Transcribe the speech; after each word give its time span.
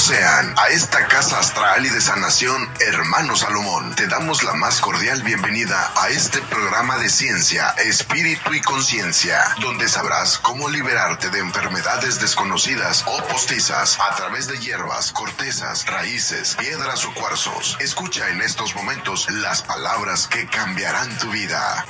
Sean 0.00 0.54
a 0.56 0.68
esta 0.68 1.06
casa 1.08 1.38
astral 1.38 1.84
y 1.84 1.90
de 1.90 2.00
sanación, 2.00 2.66
hermano 2.80 3.36
Salomón. 3.36 3.94
Te 3.94 4.06
damos 4.06 4.42
la 4.42 4.54
más 4.54 4.80
cordial 4.80 5.22
bienvenida 5.22 5.92
a 5.94 6.08
este 6.08 6.40
programa 6.40 6.96
de 6.96 7.10
ciencia, 7.10 7.68
espíritu 7.84 8.54
y 8.54 8.62
conciencia, 8.62 9.38
donde 9.60 9.90
sabrás 9.90 10.38
cómo 10.38 10.70
liberarte 10.70 11.28
de 11.28 11.40
enfermedades 11.40 12.18
desconocidas 12.18 13.04
o 13.06 13.22
postizas 13.24 13.98
a 14.00 14.16
través 14.16 14.46
de 14.48 14.58
hierbas, 14.58 15.12
cortezas, 15.12 15.84
raíces, 15.84 16.54
piedras 16.54 17.04
o 17.04 17.12
cuarzos. 17.12 17.76
Escucha 17.80 18.30
en 18.30 18.40
estos 18.40 18.74
momentos 18.74 19.30
las 19.30 19.60
palabras 19.60 20.28
que 20.28 20.46
cambiarán 20.46 21.18
tu 21.18 21.30
vida. 21.30 21.84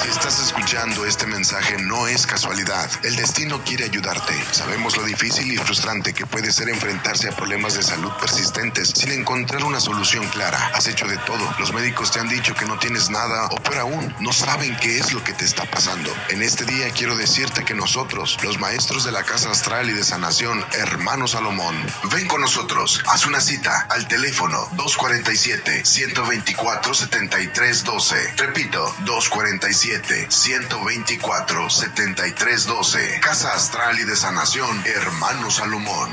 Si 0.00 0.08
estás 0.10 0.38
escuchando 0.38 1.04
este 1.06 1.26
mensaje 1.26 1.76
no 1.78 2.06
es 2.06 2.24
casualidad. 2.24 2.88
El 3.02 3.16
destino 3.16 3.60
quiere 3.64 3.84
ayudarte. 3.84 4.32
Sabemos 4.52 4.96
lo 4.96 5.02
difícil 5.02 5.50
y 5.52 5.56
frustrante 5.56 6.14
que 6.14 6.24
puede 6.24 6.52
ser 6.52 6.68
enfrentarse 6.68 7.28
a 7.28 7.34
problemas 7.34 7.74
de 7.74 7.82
salud 7.82 8.12
persistentes 8.20 8.90
sin 8.90 9.10
encontrar 9.10 9.64
una 9.64 9.80
solución 9.80 10.24
clara. 10.28 10.70
Has 10.72 10.86
hecho 10.86 11.08
de 11.08 11.16
todo. 11.18 11.44
Los 11.58 11.72
médicos 11.72 12.12
te 12.12 12.20
han 12.20 12.28
dicho 12.28 12.54
que 12.54 12.64
no 12.64 12.78
tienes 12.78 13.10
nada 13.10 13.46
o 13.46 13.56
peor 13.56 13.78
aún, 13.78 14.14
no 14.20 14.32
saben 14.32 14.76
qué 14.76 14.98
es 14.98 15.12
lo 15.12 15.22
que 15.24 15.32
te 15.32 15.44
está 15.44 15.64
pasando. 15.64 16.14
En 16.28 16.42
este 16.42 16.64
día 16.64 16.90
quiero 16.90 17.16
decirte 17.16 17.64
que 17.64 17.74
nosotros, 17.74 18.38
los 18.44 18.60
maestros 18.60 19.04
de 19.04 19.10
la 19.10 19.24
Casa 19.24 19.50
Astral 19.50 19.90
y 19.90 19.94
de 19.94 20.04
Sanación, 20.04 20.64
hermano 20.74 21.26
Salomón, 21.26 21.74
ven 22.12 22.28
con 22.28 22.40
nosotros. 22.40 23.02
Haz 23.08 23.26
una 23.26 23.40
cita 23.40 23.86
al 23.90 24.06
teléfono 24.06 24.58
247 24.74 25.84
124 25.84 26.94
7312. 26.94 28.34
Repito, 28.36 28.94
247 29.00 29.87
124 30.28 31.70
7312. 31.70 33.20
Casa 33.20 33.54
Astral 33.54 33.98
y 33.98 34.04
de 34.04 34.16
Sanación, 34.16 34.84
Hermano 34.84 35.50
Salomón. 35.50 36.10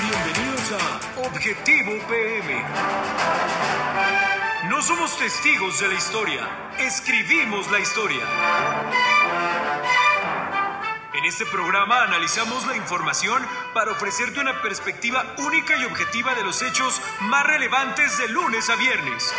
Bienvenidos 0.00 0.72
a 0.72 1.26
Objetivo 1.26 1.98
PM. 2.08 2.64
No 4.68 4.80
somos 4.82 5.18
testigos 5.18 5.80
de 5.80 5.88
la 5.88 5.94
historia, 5.94 6.48
escribimos 6.78 7.68
la 7.72 7.80
historia. 7.80 9.27
En 11.18 11.24
este 11.24 11.44
programa 11.46 12.04
analizamos 12.04 12.64
la 12.68 12.76
información 12.76 13.44
para 13.74 13.90
ofrecerte 13.90 14.38
una 14.38 14.62
perspectiva 14.62 15.34
única 15.38 15.76
y 15.76 15.84
objetiva 15.84 16.32
de 16.36 16.44
los 16.44 16.62
hechos 16.62 17.02
más 17.22 17.44
relevantes 17.44 18.16
de 18.18 18.28
lunes 18.28 18.70
a 18.70 18.76
viernes. 18.76 19.34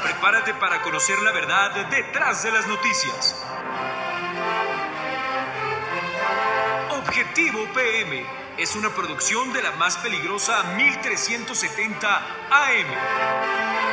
Prepárate 0.00 0.54
para 0.54 0.80
conocer 0.82 1.18
la 1.22 1.32
verdad 1.32 1.86
detrás 1.86 2.44
de 2.44 2.52
las 2.52 2.68
noticias. 2.68 3.34
Objetivo 6.92 7.66
PM 7.74 8.24
es 8.58 8.76
una 8.76 8.90
producción 8.90 9.52
de 9.52 9.60
la 9.60 9.72
más 9.72 9.96
peligrosa 9.96 10.62
1370 10.76 12.16
AM. 12.48 13.83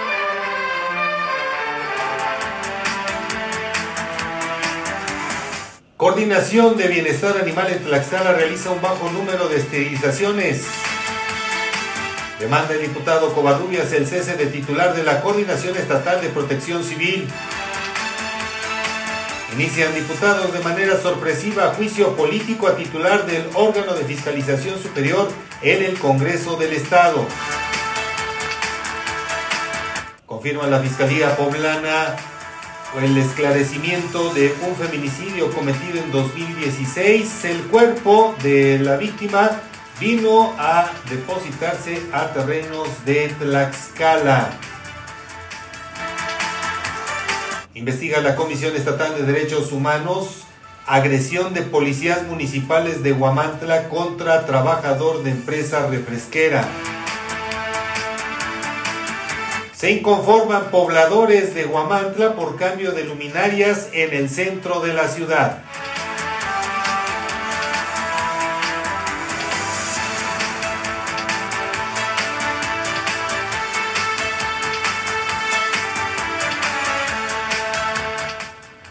Coordinación 6.02 6.78
de 6.78 6.88
Bienestar 6.88 7.38
Animal 7.38 7.72
en 7.72 7.84
Tlaxcala 7.84 8.34
realiza 8.34 8.72
un 8.72 8.82
bajo 8.82 9.12
número 9.12 9.48
de 9.50 9.58
esterilizaciones. 9.58 10.66
Demanda 12.40 12.74
el 12.74 12.82
diputado 12.82 13.32
Covarrubias 13.36 13.94
el 13.94 14.08
cese 14.08 14.36
de 14.36 14.48
titular 14.48 14.96
de 14.96 15.04
la 15.04 15.22
Coordinación 15.22 15.78
Estatal 15.78 16.20
de 16.20 16.30
Protección 16.30 16.84
Civil. 16.84 17.28
Inician 19.54 19.94
diputados 19.94 20.52
de 20.52 20.62
manera 20.62 21.00
sorpresiva 21.00 21.76
juicio 21.76 22.16
político 22.16 22.68
a 22.68 22.76
titular 22.76 23.28
del 23.28 23.48
órgano 23.54 23.94
de 23.94 24.04
fiscalización 24.04 24.82
superior 24.82 25.30
en 25.62 25.84
el 25.84 26.00
Congreso 26.00 26.56
del 26.56 26.74
Estado. 26.74 27.28
Confirma 30.26 30.66
la 30.66 30.80
Fiscalía 30.80 31.38
Poblana 31.38 32.16
el 33.00 33.18
esclarecimiento 33.18 34.34
de 34.34 34.54
un 34.68 34.76
feminicidio 34.76 35.52
cometido 35.52 36.00
en 36.04 36.12
2016. 36.12 37.46
El 37.46 37.62
cuerpo 37.64 38.36
de 38.44 38.80
la 38.80 38.98
víctima 38.98 39.62
vino 40.00 40.54
a 40.58 40.90
depositarse 41.10 42.02
a 42.12 42.34
terrenos 42.34 42.88
de 43.06 43.30
Tlaxcala. 43.40 44.50
Investiga 47.74 48.20
la 48.22 48.36
Comisión 48.36 48.76
Estatal 48.76 49.16
de 49.16 49.24
Derechos 49.24 49.72
Humanos 49.72 50.46
agresión 50.88 51.54
de 51.54 51.62
policías 51.62 52.28
municipales 52.28 53.04
de 53.04 53.14
Huamantla 53.14 53.88
contra 53.88 54.46
trabajador 54.46 55.24
de 55.24 55.32
empresa 55.32 55.88
refresquera. 55.88 56.68
Se 59.82 59.90
inconforman 59.90 60.70
pobladores 60.70 61.56
de 61.56 61.66
Huamantla 61.66 62.36
por 62.36 62.56
cambio 62.56 62.92
de 62.92 63.04
luminarias 63.04 63.90
en 63.94 64.14
el 64.14 64.30
centro 64.30 64.80
de 64.80 64.94
la 64.94 65.08
ciudad. 65.08 65.64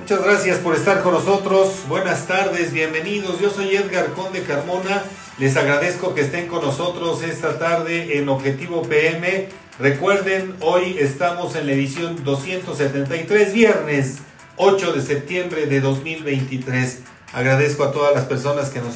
Muchas 0.01 0.25
gracias 0.25 0.59
por 0.59 0.75
estar 0.75 1.05
con 1.05 1.15
nosotros. 1.15 1.85
Buenas 1.87 2.27
tardes, 2.27 2.73
bienvenidos. 2.73 3.39
Yo 3.39 3.51
soy 3.51 3.77
Edgar 3.77 4.09
Conde 4.15 4.43
Carmona. 4.43 5.05
Les 5.41 5.57
agradezco 5.57 6.15
que 6.15 6.21
estén 6.21 6.47
con 6.47 6.63
nosotros 6.63 7.23
esta 7.25 7.59
tarde 7.59 8.19
en 8.19 8.29
Objetivo 8.29 8.83
PM 8.83 9.49
Recuerden, 9.81 10.57
hoy 10.61 10.99
estamos 10.99 11.57
en 11.57 11.67
la 11.67 11.73
edición 11.73 12.23
273, 12.23 13.55
viernes 13.55 14.19
8 14.57 14.93
de 14.93 15.01
septiembre 15.01 15.65
de 15.65 15.81
2023. 15.81 16.99
Agradezco 17.33 17.85
a 17.85 17.91
todas 17.91 18.15
las 18.15 18.27
personas 18.27 18.69
que 18.69 18.81
nos, 18.81 18.95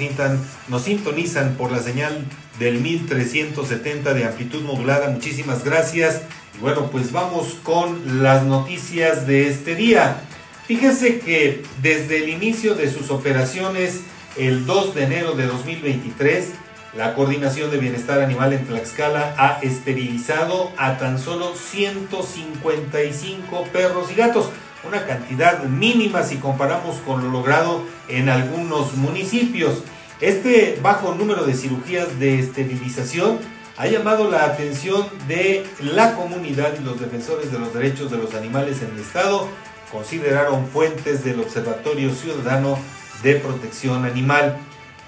nos 0.68 0.82
sintonizan 0.82 1.54
por 1.54 1.72
la 1.72 1.78
señal 1.78 2.26
del 2.58 2.82
1370 2.82 4.12
de 4.12 4.26
amplitud 4.26 4.60
modulada. 4.60 5.08
Muchísimas 5.08 5.64
gracias. 5.64 6.20
Y 6.54 6.60
bueno, 6.60 6.90
pues 6.90 7.12
vamos 7.12 7.56
con 7.62 8.22
las 8.22 8.42
noticias 8.42 9.26
de 9.26 9.48
este 9.48 9.76
día. 9.76 10.20
Fíjense 10.66 11.18
que 11.20 11.62
desde 11.80 12.24
el 12.24 12.28
inicio 12.28 12.74
de 12.74 12.92
sus 12.92 13.10
operaciones, 13.10 14.02
el 14.36 14.66
2 14.66 14.94
de 14.94 15.04
enero 15.04 15.32
de 15.32 15.46
2023, 15.46 16.50
la 16.96 17.14
Coordinación 17.14 17.70
de 17.70 17.78
Bienestar 17.78 18.20
Animal 18.20 18.52
en 18.52 18.66
Tlaxcala 18.66 19.34
ha 19.38 19.58
esterilizado 19.62 20.70
a 20.76 20.98
tan 20.98 21.18
solo 21.18 21.54
155 21.54 23.64
perros 23.72 24.10
y 24.10 24.14
gatos, 24.14 24.50
una 24.86 25.06
cantidad 25.06 25.62
mínima 25.64 26.22
si 26.22 26.36
comparamos 26.36 26.96
con 27.06 27.22
lo 27.22 27.30
logrado 27.30 27.82
en 28.08 28.28
algunos 28.28 28.94
municipios. 28.94 29.82
Este 30.20 30.78
bajo 30.82 31.14
número 31.14 31.44
de 31.44 31.54
cirugías 31.54 32.18
de 32.18 32.38
esterilización 32.38 33.38
ha 33.76 33.86
llamado 33.86 34.30
la 34.30 34.44
atención 34.44 35.06
de 35.26 35.66
la 35.80 36.14
comunidad 36.14 36.74
y 36.78 36.84
los 36.84 37.00
defensores 37.00 37.50
de 37.50 37.58
los 37.58 37.74
derechos 37.74 38.10
de 38.10 38.18
los 38.18 38.34
animales 38.34 38.82
en 38.82 38.94
el 38.94 39.00
estado 39.00 39.48
consideraron 39.90 40.66
fuentes 40.66 41.24
del 41.24 41.40
Observatorio 41.40 42.12
Ciudadano 42.12 42.78
de 43.24 43.34
Protección 43.36 44.04
Animal. 44.04 44.58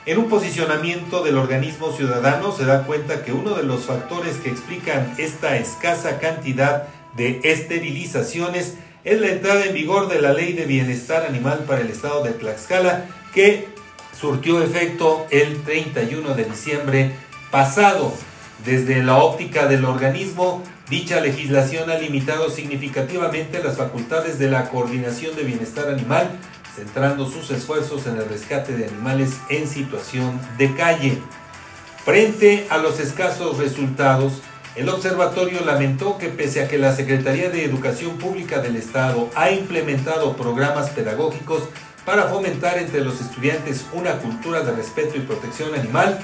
En 0.06 0.18
un 0.18 0.28
posicionamiento 0.28 1.22
del 1.22 1.36
organismo 1.36 1.92
ciudadano 1.92 2.50
se 2.50 2.64
da 2.64 2.84
cuenta 2.84 3.22
que 3.22 3.32
uno 3.32 3.54
de 3.54 3.62
los 3.62 3.84
factores 3.84 4.38
que 4.38 4.50
explican 4.50 5.14
esta 5.18 5.56
escasa 5.56 6.18
cantidad 6.18 6.88
de 7.14 7.40
esterilizaciones 7.44 8.74
es 9.04 9.20
la 9.20 9.28
entrada 9.28 9.64
en 9.66 9.74
vigor 9.74 10.08
de 10.08 10.20
la 10.20 10.32
Ley 10.32 10.54
de 10.54 10.64
Bienestar 10.64 11.26
Animal 11.26 11.64
para 11.66 11.82
el 11.82 11.90
Estado 11.90 12.24
de 12.24 12.32
Tlaxcala 12.32 13.06
que 13.34 13.68
surtió 14.18 14.62
efecto 14.62 15.26
el 15.30 15.62
31 15.62 16.34
de 16.34 16.44
diciembre 16.44 17.10
pasado. 17.50 18.12
Desde 18.64 19.02
la 19.02 19.18
óptica 19.18 19.66
del 19.66 19.84
organismo, 19.84 20.62
dicha 20.88 21.20
legislación 21.20 21.90
ha 21.90 21.98
limitado 21.98 22.48
significativamente 22.48 23.62
las 23.62 23.76
facultades 23.76 24.38
de 24.38 24.50
la 24.50 24.70
coordinación 24.70 25.36
de 25.36 25.42
bienestar 25.42 25.88
animal, 25.88 26.38
centrando 26.76 27.28
sus 27.28 27.50
esfuerzos 27.50 28.06
en 28.06 28.18
el 28.18 28.28
rescate 28.28 28.76
de 28.76 28.86
animales 28.86 29.38
en 29.48 29.66
situación 29.66 30.40
de 30.58 30.72
calle. 30.74 31.18
Frente 32.04 32.68
a 32.70 32.76
los 32.76 33.00
escasos 33.00 33.58
resultados, 33.58 34.42
el 34.76 34.88
observatorio 34.90 35.64
lamentó 35.64 36.18
que 36.18 36.28
pese 36.28 36.62
a 36.62 36.68
que 36.68 36.76
la 36.76 36.94
Secretaría 36.94 37.48
de 37.48 37.64
Educación 37.64 38.18
Pública 38.18 38.60
del 38.60 38.76
Estado 38.76 39.30
ha 39.34 39.50
implementado 39.50 40.36
programas 40.36 40.90
pedagógicos 40.90 41.62
para 42.04 42.24
fomentar 42.24 42.76
entre 42.78 43.00
los 43.00 43.22
estudiantes 43.22 43.86
una 43.94 44.18
cultura 44.18 44.60
de 44.60 44.72
respeto 44.72 45.16
y 45.16 45.20
protección 45.20 45.74
animal, 45.74 46.20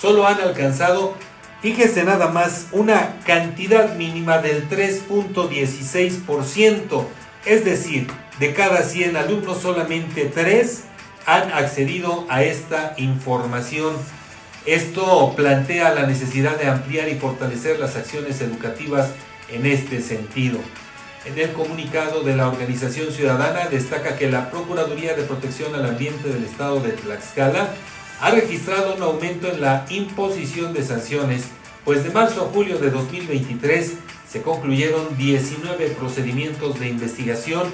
solo 0.00 0.28
han 0.28 0.40
alcanzado, 0.40 1.14
fíjese 1.60 2.04
nada 2.04 2.28
más, 2.28 2.68
una 2.70 3.18
cantidad 3.26 3.96
mínima 3.96 4.38
del 4.38 4.70
3.16%, 4.70 7.04
es 7.44 7.64
decir, 7.64 8.06
de 8.38 8.54
cada 8.54 8.82
100 8.82 9.16
alumnos 9.16 9.60
solamente 9.60 10.26
3 10.26 10.84
han 11.26 11.52
accedido 11.52 12.26
a 12.28 12.42
esta 12.42 12.94
información 12.96 13.94
esto 14.68 15.32
plantea 15.34 15.94
la 15.94 16.06
necesidad 16.06 16.58
de 16.58 16.66
ampliar 16.66 17.08
y 17.08 17.14
fortalecer 17.14 17.78
las 17.78 17.96
acciones 17.96 18.42
educativas 18.42 19.12
en 19.50 19.64
este 19.64 20.02
sentido. 20.02 20.58
En 21.24 21.38
el 21.38 21.54
comunicado 21.54 22.22
de 22.22 22.36
la 22.36 22.48
organización 22.48 23.10
ciudadana 23.10 23.70
destaca 23.70 24.16
que 24.16 24.30
la 24.30 24.50
Procuraduría 24.50 25.14
de 25.14 25.22
Protección 25.22 25.74
al 25.74 25.86
Ambiente 25.86 26.28
del 26.28 26.44
Estado 26.44 26.80
de 26.80 26.90
Tlaxcala 26.90 27.70
ha 28.20 28.30
registrado 28.30 28.94
un 28.94 29.02
aumento 29.02 29.50
en 29.50 29.62
la 29.62 29.86
imposición 29.88 30.74
de 30.74 30.84
sanciones, 30.84 31.44
pues 31.86 32.04
de 32.04 32.10
marzo 32.10 32.42
a 32.42 32.52
julio 32.52 32.78
de 32.78 32.90
2023 32.90 33.94
se 34.30 34.42
concluyeron 34.42 35.16
19 35.16 35.88
procedimientos 35.98 36.78
de 36.78 36.88
investigación 36.88 37.70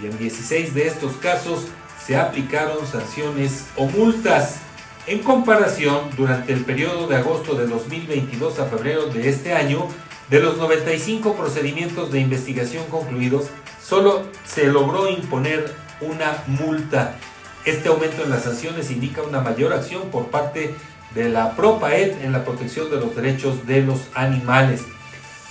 y 0.00 0.06
en 0.06 0.18
16 0.18 0.74
de 0.74 0.86
estos 0.86 1.16
casos 1.16 1.66
se 2.04 2.16
aplicaron 2.16 2.86
sanciones 2.86 3.66
o 3.76 3.86
multas. 3.86 4.56
En 5.06 5.20
comparación, 5.20 6.10
durante 6.16 6.52
el 6.52 6.64
periodo 6.64 7.06
de 7.06 7.16
agosto 7.16 7.54
de 7.54 7.66
2022 7.66 8.58
a 8.58 8.66
febrero 8.66 9.06
de 9.06 9.28
este 9.28 9.54
año, 9.54 9.86
de 10.30 10.40
los 10.40 10.58
95 10.58 11.34
procedimientos 11.34 12.12
de 12.12 12.20
investigación 12.20 12.84
concluidos, 12.90 13.46
solo 13.82 14.24
se 14.44 14.66
logró 14.66 15.08
imponer 15.08 15.74
una 16.00 16.44
multa. 16.46 17.16
Este 17.64 17.88
aumento 17.88 18.22
en 18.22 18.30
las 18.30 18.44
sanciones 18.44 18.90
indica 18.90 19.22
una 19.22 19.40
mayor 19.40 19.72
acción 19.72 20.10
por 20.10 20.26
parte 20.26 20.74
de 21.14 21.28
la 21.28 21.56
PROPAED 21.56 22.22
en 22.22 22.32
la 22.32 22.44
protección 22.44 22.90
de 22.90 22.96
los 22.96 23.16
derechos 23.16 23.66
de 23.66 23.82
los 23.82 24.00
animales. 24.14 24.82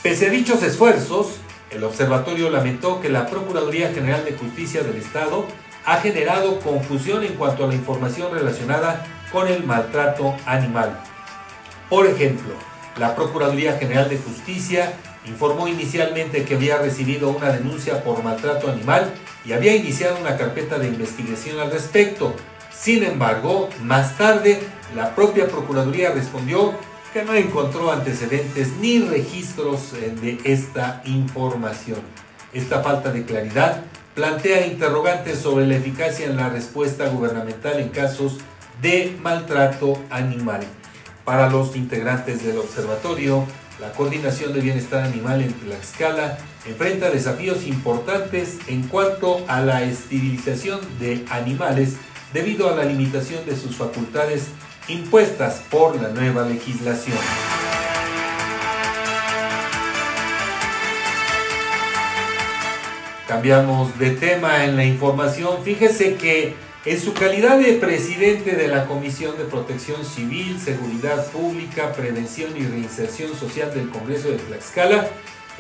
Pese 0.04 0.28
a 0.28 0.30
dichos 0.30 0.62
esfuerzos, 0.64 1.37
el 1.72 1.84
observatorio 1.84 2.50
lamentó 2.50 3.02
que 3.02 3.10
la 3.10 3.28
Procuraduría 3.28 3.94
General 3.94 4.24
de 4.24 4.34
Justicia 4.34 4.84
del 4.84 4.96
Estado 4.96 5.46
ha 5.86 5.98
generado 5.98 6.60
confusión 6.60 7.24
en 7.24 7.34
cuanto 7.34 7.66
a 7.66 7.68
la 7.68 7.76
información 7.76 8.34
relacionada 8.34 9.06
con 9.32 9.48
el 9.48 9.64
maltrato 9.64 10.36
animal. 10.46 10.98
Por 11.90 12.08
ejemplo, 12.08 12.54
la 12.98 13.16
Procuraduría 13.16 13.78
General 13.78 14.10
de 14.10 14.18
Justicia 14.18 14.94
informó 15.26 15.68
inicialmente 15.68 16.46
que 16.46 16.56
había 16.56 16.78
recibido 16.78 17.30
una 17.30 17.52
denuncia 17.52 18.04
por 18.04 18.24
maltrato 18.24 18.70
animal 18.70 19.14
y 19.46 19.54
había 19.54 19.76
iniciado 19.76 20.18
una 20.20 20.38
carpeta 20.38 20.80
de 20.80 20.88
investigación 20.88 21.60
al 21.60 21.72
respecto. 21.72 22.34
Sin 22.72 23.04
embargo, 23.04 23.70
más 23.82 24.18
tarde, 24.18 24.62
la 24.96 25.16
propia 25.16 25.48
Procuraduría 25.48 26.12
respondió 26.12 26.74
que 27.14 27.24
no 27.24 27.34
encontró 27.34 27.92
antecedentes 27.92 28.74
ni 28.80 29.00
registros 29.00 29.94
eh, 29.94 30.14
de 30.22 30.40
esta 30.44 31.02
información. 31.06 32.00
Esta 32.54 32.82
falta 32.82 33.12
de 33.12 33.26
claridad 33.26 33.84
plantea 34.16 34.66
interrogantes 34.66 35.40
sobre 35.40 35.68
la 35.68 35.76
eficacia 35.76 36.26
en 36.26 36.38
la 36.38 36.50
respuesta 36.50 37.08
gubernamental 37.10 37.80
en 37.80 37.90
casos 37.90 38.38
de 38.82 39.16
maltrato 39.22 40.02
animal. 40.10 40.62
Para 41.24 41.50
los 41.50 41.76
integrantes 41.76 42.44
del 42.44 42.58
observatorio, 42.58 43.46
la 43.80 43.92
coordinación 43.92 44.54
de 44.54 44.62
bienestar 44.62 45.04
animal 45.04 45.42
en 45.42 45.54
Tlaxcala 45.54 46.38
enfrenta 46.66 47.12
desafíos 47.12 47.68
importantes 47.68 48.58
en 48.68 48.88
cuanto 48.88 49.46
a 49.48 49.62
la 49.62 49.84
esterilización 49.84 50.80
de 51.00 51.24
animales 51.30 51.98
debido 52.34 52.70
a 52.70 52.76
la 52.76 52.86
limitación 52.86 53.46
de 53.46 53.56
sus 53.56 53.76
facultades 53.76 54.48
impuestas 54.88 55.62
por 55.70 56.02
la 56.02 56.10
nueva 56.10 56.44
legislación. 56.44 57.18
Cambiamos 63.28 64.00
de 64.00 64.12
tema 64.12 64.64
en 64.64 64.78
la 64.78 64.86
información. 64.86 65.64
Fíjese 65.64 66.16
que 66.16 66.56
en 66.86 67.02
su 67.02 67.14
calidad 67.14 67.60
de 67.60 67.74
presidente 67.74 68.56
de 68.56 68.70
la 68.70 68.86
Comisión 68.86 69.38
de 69.38 69.44
Protección 69.44 70.06
Civil, 70.06 70.58
Seguridad 70.58 71.28
Pública, 71.32 71.92
Prevención 71.92 72.56
y 72.56 72.62
Reinserción 72.62 73.36
Social 73.36 73.74
del 73.74 73.90
Congreso 73.90 74.30
de 74.30 74.38
Tlaxcala, 74.38 75.10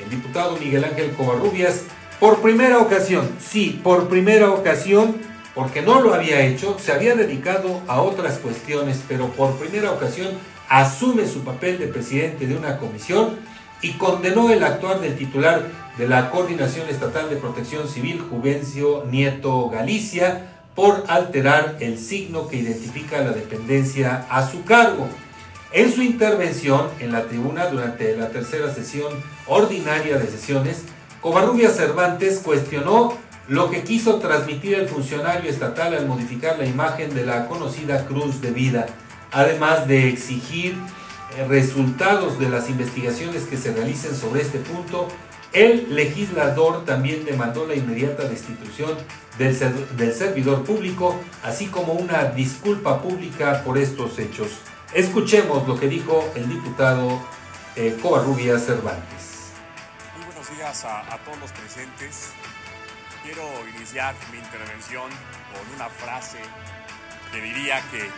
el 0.02 0.10
diputado 0.10 0.56
Miguel 0.56 0.86
Ángel 0.86 1.12
Covarrubias, 1.12 1.84
por 2.22 2.42
primera 2.42 2.80
ocasión, 2.80 3.30
sí, 3.40 3.82
por 3.84 4.08
primera 4.08 4.52
ocasión, 4.52 5.18
porque 5.58 5.82
no 5.82 6.02
lo 6.02 6.14
había 6.14 6.46
hecho, 6.46 6.78
se 6.80 6.92
había 6.92 7.16
dedicado 7.16 7.82
a 7.88 8.00
otras 8.04 8.38
cuestiones, 8.38 9.02
pero 9.08 9.30
por 9.30 9.58
primera 9.58 9.92
ocasión 9.92 10.28
asume 10.70 11.26
su 11.26 11.44
papel 11.44 11.80
de 11.80 11.88
presidente 11.88 12.46
de 12.46 12.56
una 12.56 12.78
comisión 12.78 13.40
y 13.82 13.94
condenó 13.94 14.52
el 14.52 14.64
actuar 14.64 15.00
del 15.00 15.18
titular 15.18 15.64
de 15.98 16.08
la 16.08 16.30
Coordinación 16.30 16.88
Estatal 16.90 17.32
de 17.32 17.38
Protección 17.38 17.90
Civil, 17.90 18.24
Juvencio 18.30 19.06
Nieto 19.10 19.68
Galicia, 19.72 20.46
por 20.76 21.06
alterar 21.08 21.78
el 21.80 21.98
signo 21.98 22.48
que 22.48 22.58
identifica 22.58 23.24
la 23.24 23.32
dependencia 23.32 24.28
a 24.30 24.48
su 24.48 24.64
cargo. 24.64 25.10
En 25.72 25.92
su 25.92 26.04
intervención 26.04 26.88
en 27.00 27.12
la 27.12 27.24
tribuna 27.24 27.66
durante 27.66 28.16
la 28.16 28.30
tercera 28.30 28.72
sesión 28.72 29.12
ordinaria 29.48 30.20
de 30.20 30.28
sesiones, 30.28 30.84
Covarrubias 31.20 31.76
Cervantes 31.76 32.42
cuestionó 32.46 33.18
lo 33.48 33.70
que 33.70 33.84
quiso 33.84 34.20
transmitir 34.20 34.76
el 34.76 34.88
funcionario 34.88 35.50
estatal 35.50 35.94
al 35.94 36.06
modificar 36.06 36.58
la 36.58 36.66
imagen 36.66 37.14
de 37.14 37.26
la 37.26 37.48
conocida 37.48 38.06
Cruz 38.06 38.42
de 38.42 38.52
Vida, 38.52 38.88
además 39.32 39.88
de 39.88 40.10
exigir 40.10 40.76
eh, 41.38 41.46
resultados 41.48 42.40
de 42.40 42.50
las 42.50 42.70
investigaciones 42.70 43.44
que 43.44 43.58
se 43.58 43.74
realicen 43.74 44.16
sobre 44.16 44.42
este 44.42 44.60
punto 44.60 45.08
el 45.54 45.96
legislador 45.96 46.86
también 46.86 47.26
demandó 47.26 47.66
la 47.66 47.74
inmediata 47.74 48.28
destitución 48.28 48.98
del, 49.38 49.56
servidor 50.14 50.64
público, 50.64 51.20
así 51.44 51.68
como 51.68 51.94
una 51.94 52.26
disculpa 52.26 53.02
pública 53.02 53.64
por 53.64 53.78
estos 53.78 54.20
hechos. 54.20 54.50
Escuchemos 54.94 55.68
lo 55.68 55.80
que 55.80 55.88
dijo 55.88 56.24
el 56.36 56.50
diputado 56.50 57.22
eh, 57.76 57.98
Covarrubia 58.02 58.60
Cervantes. 58.60 59.52
Muy 60.18 60.26
buenos 60.26 60.56
días 60.56 60.84
a 60.86 61.18
todos 61.24 61.40
los 61.40 61.52
presentes. 61.52 62.32
Quiero 63.28 63.68
iniciar 63.68 64.16
mi 64.32 64.38
intervención 64.38 65.12
con 65.52 65.76
una 65.76 65.90
frase 65.90 66.38
que 67.30 67.42
diría 67.42 67.82
que 67.92 68.10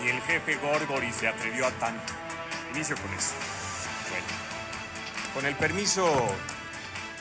ni 0.00 0.08
el 0.08 0.20
jefe 0.20 0.54
Gorgori 0.54 1.10
se 1.10 1.26
atrevió 1.26 1.66
a 1.66 1.72
tanto. 1.72 2.12
Inicio 2.72 2.94
con 2.96 3.12
eso. 3.12 3.34
Bueno, 4.08 4.26
con 5.34 5.46
el 5.46 5.56
permiso 5.56 6.32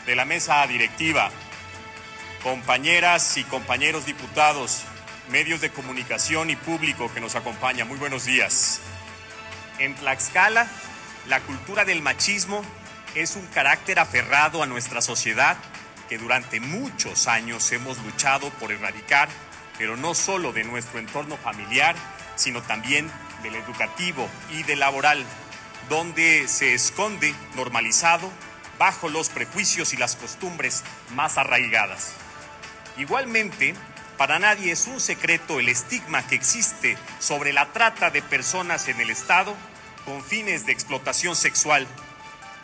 de 0.06 0.16
la 0.16 0.26
mesa 0.26 0.68
directiva, 0.68 1.32
compañeras 2.44 3.38
y 3.38 3.44
compañeros 3.44 4.06
diputados, 4.06 4.84
medios 5.32 5.62
de 5.62 5.72
comunicación 5.72 6.52
y 6.52 6.56
público 6.56 7.12
que 7.12 7.22
nos 7.22 7.34
acompaña, 7.34 7.86
muy 7.86 7.98
buenos 7.98 8.26
días. 8.26 8.82
En 9.80 9.96
Tlaxcala, 9.96 10.68
la 11.28 11.40
cultura 11.40 11.86
del 11.86 12.04
machismo 12.04 12.62
es 13.16 13.36
un 13.36 13.48
carácter 13.48 13.98
aferrado 13.98 14.62
a 14.62 14.68
nuestra 14.68 15.02
sociedad 15.02 15.58
que 16.08 16.18
durante 16.18 16.60
muchos 16.60 17.28
años 17.28 17.72
hemos 17.72 17.98
luchado 18.00 18.50
por 18.52 18.72
erradicar, 18.72 19.30
pero 19.78 19.98
no 19.98 20.14
solo 20.14 20.54
de 20.54 20.64
nuestro 20.64 21.00
entorno 21.00 21.38
familiar, 21.38 21.96
sino 22.36 22.62
también 22.62 23.10
del 23.44 23.56
educativo 23.56 24.28
y 24.52 24.64
del 24.64 24.80
laboral, 24.80 25.24
donde 25.90 26.48
se 26.48 26.74
esconde 26.74 27.34
normalizado 27.56 28.32
bajo 28.78 29.10
los 29.10 29.30
prejuicios 29.30 29.94
y 29.94 29.98
las 29.98 30.16
costumbres 30.16 30.84
más 31.14 31.38
arraigadas. 31.38 32.14
Igualmente, 32.98 33.74
para 34.18 34.40
nadie 34.40 34.72
es 34.72 34.88
un 34.88 35.00
secreto 35.00 35.60
el 35.60 35.70
estigma 35.70 36.26
que 36.26 36.36
existe 36.36 36.98
sobre 37.20 37.54
la 37.54 37.72
trata 37.74 38.10
de 38.10 38.22
personas 38.22 38.88
en 38.88 39.00
el 39.02 39.10
Estado 39.10 39.56
con 40.06 40.24
fines 40.24 40.66
de 40.66 40.72
explotación 40.72 41.36
sexual. 41.36 41.88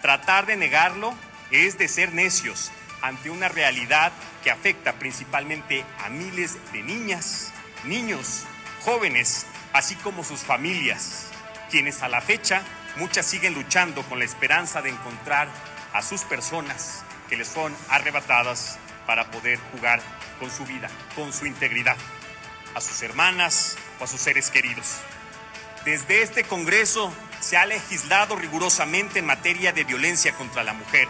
Tratar 0.01 0.45
de 0.45 0.55
negarlo 0.55 1.13
es 1.51 1.77
de 1.77 1.87
ser 1.87 2.13
necios 2.13 2.71
ante 3.01 3.29
una 3.29 3.49
realidad 3.49 4.11
que 4.43 4.51
afecta 4.51 4.93
principalmente 4.93 5.85
a 6.03 6.09
miles 6.09 6.57
de 6.71 6.83
niñas, 6.83 7.51
niños, 7.83 8.45
jóvenes, 8.81 9.45
así 9.73 9.95
como 9.95 10.23
sus 10.23 10.41
familias, 10.41 11.27
quienes 11.69 12.01
a 12.01 12.09
la 12.09 12.21
fecha 12.21 12.61
muchas 12.97 13.25
siguen 13.25 13.53
luchando 13.53 14.03
con 14.03 14.19
la 14.19 14.25
esperanza 14.25 14.81
de 14.81 14.89
encontrar 14.89 15.47
a 15.93 16.01
sus 16.01 16.21
personas 16.21 17.03
que 17.29 17.37
les 17.37 17.47
son 17.47 17.75
arrebatadas 17.89 18.77
para 19.05 19.31
poder 19.31 19.59
jugar 19.71 20.01
con 20.39 20.51
su 20.51 20.65
vida, 20.65 20.89
con 21.15 21.31
su 21.33 21.45
integridad, 21.45 21.95
a 22.75 22.81
sus 22.81 23.01
hermanas 23.01 23.77
o 23.99 24.03
a 24.03 24.07
sus 24.07 24.19
seres 24.19 24.49
queridos. 24.49 24.97
Desde 25.85 26.21
este 26.21 26.43
Congreso 26.43 27.11
se 27.39 27.57
ha 27.57 27.65
legislado 27.65 28.35
rigurosamente 28.35 29.19
en 29.19 29.25
materia 29.25 29.71
de 29.71 29.83
violencia 29.83 30.33
contra 30.33 30.63
la 30.63 30.73
mujer. 30.73 31.07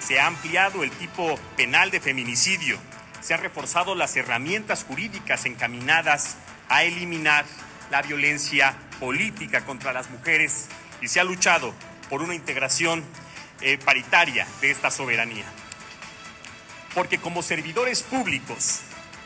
Se 0.00 0.20
ha 0.20 0.26
ampliado 0.26 0.84
el 0.84 0.90
tipo 0.92 1.36
penal 1.56 1.90
de 1.90 2.00
feminicidio. 2.00 2.78
Se 3.20 3.34
han 3.34 3.40
reforzado 3.40 3.94
las 3.94 4.16
herramientas 4.16 4.84
jurídicas 4.84 5.46
encaminadas 5.46 6.36
a 6.68 6.84
eliminar 6.84 7.44
la 7.90 8.02
violencia 8.02 8.76
política 9.00 9.64
contra 9.64 9.92
las 9.92 10.10
mujeres 10.10 10.66
y 11.00 11.08
se 11.08 11.20
ha 11.20 11.24
luchado 11.24 11.74
por 12.08 12.22
una 12.22 12.34
integración 12.34 13.04
eh, 13.60 13.78
paritaria 13.84 14.46
de 14.60 14.70
esta 14.70 14.90
soberanía. 14.90 15.44
Porque 16.94 17.18
como 17.18 17.42
servidores 17.42 18.02
públicos, 18.02 18.80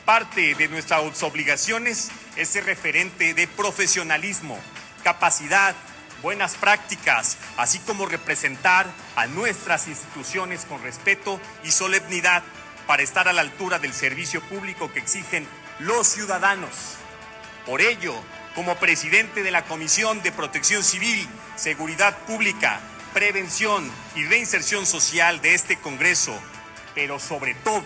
parte 0.05 0.55
de 0.55 0.69
nuestras 0.69 1.23
obligaciones 1.23 2.11
es 2.37 2.49
ser 2.49 2.65
referente 2.65 3.35
de 3.35 3.47
profesionalismo, 3.47 4.59
capacidad, 5.05 5.75
buenas 6.23 6.55
prácticas, 6.55 7.39
así 7.57 7.79
como 7.81 8.07
representar 8.07 8.87
a 9.17 9.27
nuestras 9.27 9.89
instituciones 9.89 10.65
con 10.65 10.83
respeto 10.83 11.41
y 11.65 11.71
solemnidad 11.71 12.43
para 12.87 13.03
estar 13.03 13.29
a 13.29 13.33
la 13.33 13.43
altura 13.43 13.79
del 13.79 13.93
servicio 13.93 14.41
público 14.43 14.93
que 14.93 14.99
exigen 14.99 15.47
los 15.79 16.07
ciudadanos. 16.07 16.97
Por 17.67 17.81
ello, 17.81 18.15
como 18.55 18.77
presidente 18.77 19.43
de 19.43 19.50
la 19.50 19.65
Comisión 19.65 20.23
de 20.23 20.33
Protección 20.33 20.83
Civil, 20.83 21.27
Seguridad 21.57 22.17
Pública, 22.27 22.81
Prevención 23.15 23.91
y 24.17 24.25
Reinserción 24.25 24.87
Social 24.87 25.41
de 25.41 25.55
este 25.55 25.77
Congreso, 25.77 26.39
pero 26.95 27.19
sobre 27.19 27.55
todo 27.55 27.85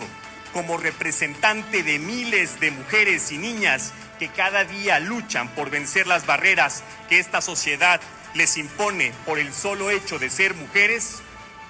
como 0.53 0.77
representante 0.77 1.83
de 1.83 1.99
miles 1.99 2.61
de 2.61 2.71
mujeres 2.71 3.33
y 3.33 3.39
niñas 3.39 3.93
que 4.19 4.29
cada 4.29 4.65
día 4.65 5.01
luchan 5.01 5.49
por 5.49 5.69
vencer 5.69 6.07
las 6.07 6.27
barreras 6.27 6.85
que 7.09 7.19
esta 7.19 7.41
sociedad 7.41 8.01
les 8.35 8.57
impone 8.57 9.13
por 9.25 9.39
el 9.39 9.53
solo 9.53 9.91
hecho 9.91 10.19
de 10.19 10.31
ser 10.31 10.55
mujeres, 10.55 11.23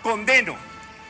condeno 0.03 0.57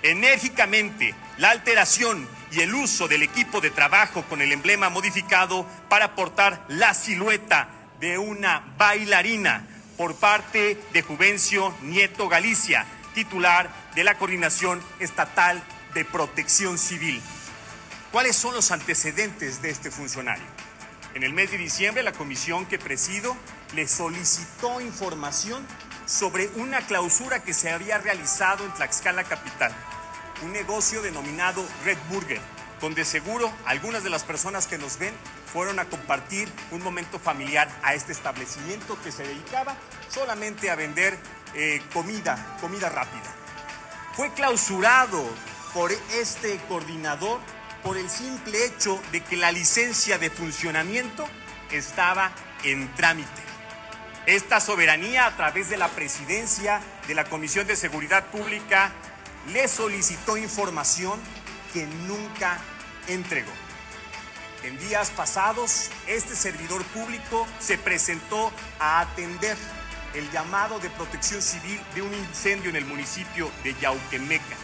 enérgicamente 0.05 1.15
la 1.39 1.51
alteración 1.51 2.29
y 2.53 2.61
el 2.61 2.75
uso 2.75 3.09
del 3.09 3.23
equipo 3.23 3.61
de 3.61 3.71
trabajo 3.71 4.23
con 4.25 4.43
el 4.43 4.53
emblema 4.53 4.91
modificado 4.91 5.67
para 5.89 6.15
portar 6.15 6.65
la 6.69 6.93
silueta 6.93 7.69
de 8.01 8.19
una 8.19 8.63
bailarina 8.77 9.67
por 9.97 10.15
parte 10.17 10.79
de 10.93 11.03
Juvencio 11.03 11.75
Nieto 11.83 12.29
Galicia, 12.29 12.85
titular 13.15 13.71
de 13.95 14.05
la 14.05 14.19
Coordinación 14.19 14.83
Estatal 15.01 15.63
de 15.95 16.05
Protección 16.05 16.77
Civil. 16.77 17.21
¿Cuáles 18.13 18.37
son 18.37 18.55
los 18.55 18.71
antecedentes 18.73 19.63
de 19.63 19.71
este 19.71 19.91
funcionario? 19.91 20.45
En 21.15 21.23
el 21.23 21.33
mes 21.33 21.51
de 21.51 21.59
diciembre, 21.59 22.03
la 22.03 22.13
comisión 22.13 22.67
que 22.67 22.79
presido 22.79 23.37
le 23.75 23.89
solicitó 23.89 24.81
información 24.81 25.67
sobre 26.07 26.49
una 26.57 26.87
clausura 26.87 27.43
que 27.43 27.55
se 27.55 27.71
había 27.71 27.99
realizado 27.99 28.65
en 28.65 28.73
Tlaxcala 28.75 29.25
Capital, 29.25 29.73
un 30.43 30.53
negocio 30.53 31.03
denominado 31.03 31.65
Red 31.85 31.99
Burger, 32.11 32.41
donde 32.81 33.05
seguro 33.05 33.53
algunas 33.65 34.05
de 34.05 34.11
las 34.11 34.25
personas 34.25 34.67
que 34.67 34.79
nos 34.79 34.99
ven 34.99 35.15
fueron 35.53 35.79
a 35.79 35.85
compartir 35.87 36.53
un 36.73 36.83
momento 36.83 37.19
familiar 37.19 37.71
a 37.83 37.95
este 37.95 38.13
establecimiento 38.13 38.99
que 39.03 39.13
se 39.13 39.23
dedicaba 39.23 39.77
solamente 40.09 40.71
a 40.71 40.75
vender 40.75 41.17
eh, 41.55 41.81
comida, 41.93 42.57
comida 42.61 42.89
rápida. 42.89 43.33
Fue 44.15 44.33
clausurado 44.35 45.25
por 45.73 45.93
este 46.13 46.59
coordinador 46.69 47.41
por 47.83 47.97
el 47.99 48.09
simple 48.11 48.65
hecho 48.65 49.01
de 49.13 49.23
que 49.23 49.37
la 49.37 49.53
licencia 49.53 50.19
de 50.19 50.31
funcionamiento 50.31 51.25
estaba 51.71 52.33
en 52.65 52.93
trámite. 52.95 53.44
Esta 54.27 54.59
soberanía 54.59 55.27
a 55.27 55.37
través 55.37 55.69
de 55.69 55.77
la 55.77 55.89
presidencia 55.89 56.81
de 57.07 57.15
la 57.15 57.25
Comisión 57.25 57.67
de 57.67 57.77
Seguridad 57.77 58.25
Pública 58.27 58.91
le 59.53 59.69
solicitó 59.69 60.39
información 60.39 61.21
que 61.75 61.87
nunca 62.07 62.59
entregó. 63.07 63.53
En 64.63 64.79
días 64.79 65.11
pasados, 65.11 65.91
este 66.07 66.35
servidor 66.35 66.83
público 66.85 67.47
se 67.59 67.77
presentó 67.77 68.51
a 68.81 69.01
atender 69.01 69.59
el 70.15 70.31
llamado 70.31 70.79
de 70.79 70.89
protección 70.89 71.43
civil 71.43 71.79
de 71.95 72.01
un 72.01 72.15
incendio 72.15 72.71
en 72.71 72.77
el 72.77 72.87
municipio 72.87 73.51
de 73.63 73.75
Yauquemeca, 73.75 74.57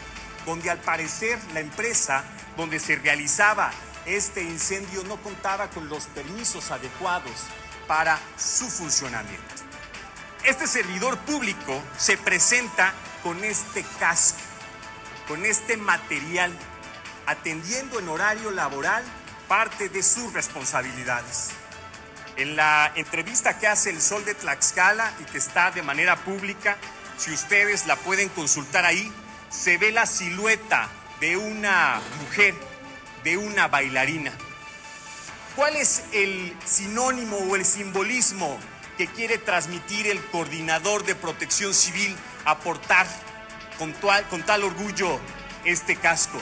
donde 0.47 0.71
al 0.71 0.79
parecer 0.79 1.39
la 1.53 1.61
empresa 1.61 2.25
donde 2.57 2.81
se 2.81 2.97
realizaba 2.97 3.73
este 4.07 4.43
incendio 4.43 5.05
no 5.05 5.19
contaba 5.19 5.69
con 5.69 5.91
los 5.91 6.07
permisos 6.07 6.71
adecuados 6.71 7.45
para 7.91 8.21
su 8.39 8.71
funcionamiento. 8.71 9.53
Este 10.45 10.69
servidor 10.69 11.19
público 11.19 11.83
se 11.99 12.17
presenta 12.17 12.95
con 13.25 13.43
este 13.43 13.85
casco, 13.99 14.39
con 15.27 15.45
este 15.45 15.77
material, 15.77 16.53
atendiendo 17.27 17.99
en 17.99 18.09
horario 18.09 18.53
laboral 18.53 19.03
parte 19.49 19.89
de 19.89 20.05
sus 20.05 20.33
responsabilidades. 20.33 21.51
En 22.37 22.55
la 22.55 22.93
entrevista 22.95 23.59
que 23.59 23.67
hace 23.67 23.91
el 23.91 24.01
Sol 24.01 24.25
de 24.25 24.37
Tlaxcala 24.37 25.13
y 25.19 25.25
que 25.25 25.39
está 25.39 25.73
de 25.73 25.83
manera 25.83 26.15
pública, 26.15 26.77
si 27.17 27.33
ustedes 27.33 27.89
la 27.89 27.97
pueden 27.97 28.29
consultar 28.29 28.87
ahí, 28.87 29.13
se 29.51 29.79
ve 29.79 29.91
la 29.91 30.07
silueta 30.07 30.89
de 31.19 31.37
una 31.37 32.01
mujer, 32.21 32.55
de 33.25 33.37
una 33.37 33.67
bailarina. 33.67 34.31
¿Cuál 35.57 35.75
es 35.77 36.05
el 36.13 36.57
sinónimo 36.65 37.37
o 37.37 37.57
el 37.57 37.65
simbolismo 37.65 38.57
que 38.97 39.09
quiere 39.09 39.37
transmitir 39.37 40.07
el 40.07 40.25
coordinador 40.27 41.05
de 41.05 41.17
protección 41.17 41.75
civil 41.75 42.17
aportar 42.45 43.07
con 43.77 43.93
tal, 43.95 44.25
con 44.29 44.43
tal 44.45 44.63
orgullo 44.63 45.19
este 45.65 45.97
casco? 45.97 46.41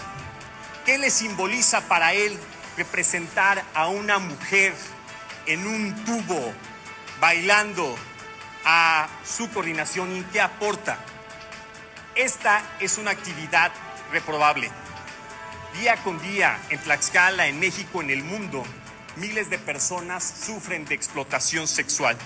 ¿Qué 0.85 0.99
le 0.99 1.11
simboliza 1.11 1.81
para 1.89 2.13
él 2.13 2.39
representar 2.77 3.65
a 3.75 3.89
una 3.89 4.19
mujer 4.19 4.75
en 5.47 5.67
un 5.67 6.05
tubo 6.05 6.53
bailando 7.19 7.97
a 8.67 9.09
su 9.25 9.51
coordinación 9.51 10.15
y 10.17 10.23
qué 10.25 10.43
aporta? 10.43 10.99
Esta 12.15 12.63
es 12.79 12.99
una 12.99 13.13
actividad 13.13 13.73
reprobable. 14.13 14.71
Día 15.81 15.97
con 16.03 16.21
día, 16.21 16.59
en 16.69 16.79
Tlaxcala, 16.79 17.47
en 17.47 17.59
México, 17.59 18.03
en 18.03 18.11
el 18.11 18.23
mundo, 18.23 18.65
miles 19.21 19.51
de 19.51 19.59
personas 19.59 20.25
sufren 20.47 20.85
de 20.85 20.95
explotación 20.95 21.67
sexual. 21.67 22.17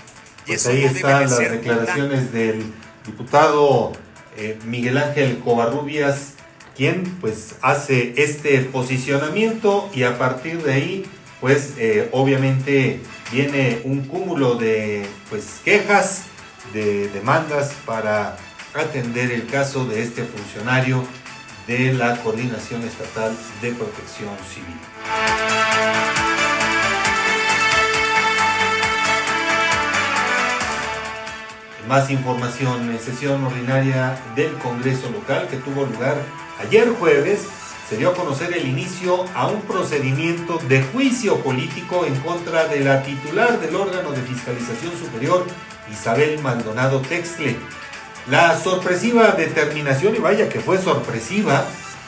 Y 0.45 0.49
pues 0.49 0.67
ahí 0.67 0.85
están 0.85 1.23
las 1.23 1.39
declaraciones 1.39 2.33
del 2.33 2.73
diputado 3.07 3.93
eh, 4.37 4.59
Miguel 4.65 4.99
Ángel 4.99 5.39
Covarrubias, 5.39 6.35
quien 6.77 7.05
pues 7.21 7.57
hace 7.61 8.15
este 8.17 8.61
posicionamiento 8.61 9.91
y 9.95 10.05
a 10.05 10.19
partir 10.19 10.63
de 10.63 10.73
ahí 10.73 11.07
pues 11.41 11.75
eh, 11.77 12.09
obviamente 12.13 13.01
viene 13.31 13.81
un 13.85 14.05
cúmulo 14.05 14.55
de 14.55 15.07
pues 15.29 15.61
quejas, 15.65 16.23
de 16.73 17.09
demandas 17.09 17.73
para 17.85 18.37
atender 18.75 19.33
el 19.33 19.47
caso 19.47 19.85
de 19.85 20.03
este 20.03 20.25
funcionario 20.25 21.05
de 21.67 21.93
la 21.93 22.17
Coordinación 22.23 22.83
Estatal 22.85 23.37
de 23.61 23.73
Protección 23.73 24.31
Civil. 24.53 26.12
Más 31.89 32.11
información 32.11 32.91
en 32.91 33.01
sesión 33.01 33.45
ordinaria 33.45 34.19
del 34.37 34.53
Congreso 34.59 35.11
local 35.11 35.49
que 35.49 35.57
tuvo 35.57 35.85
lugar 35.85 36.17
ayer 36.61 36.89
jueves. 36.91 37.47
Se 37.89 37.97
dio 37.97 38.11
a 38.11 38.15
conocer 38.15 38.53
el 38.55 38.67
inicio 38.67 39.25
a 39.35 39.49
un 39.49 39.61
procedimiento 39.63 40.59
de 40.69 40.83
juicio 40.83 41.43
político 41.43 42.07
en 42.07 42.15
contra 42.21 42.67
de 42.69 42.81
la 42.81 43.03
titular 43.03 43.61
del 43.61 43.75
órgano 43.75 44.13
de 44.13 44.23
fiscalización 44.23 44.93
superior, 44.99 45.45
Isabel 45.91 46.41
Maldonado 46.41 47.01
Texle 47.01 47.57
la 48.31 48.57
sorpresiva 48.57 49.33
determinación, 49.33 50.15
y 50.15 50.19
vaya 50.19 50.49
que 50.49 50.61
fue 50.61 50.79
sorpresiva, 50.79 51.65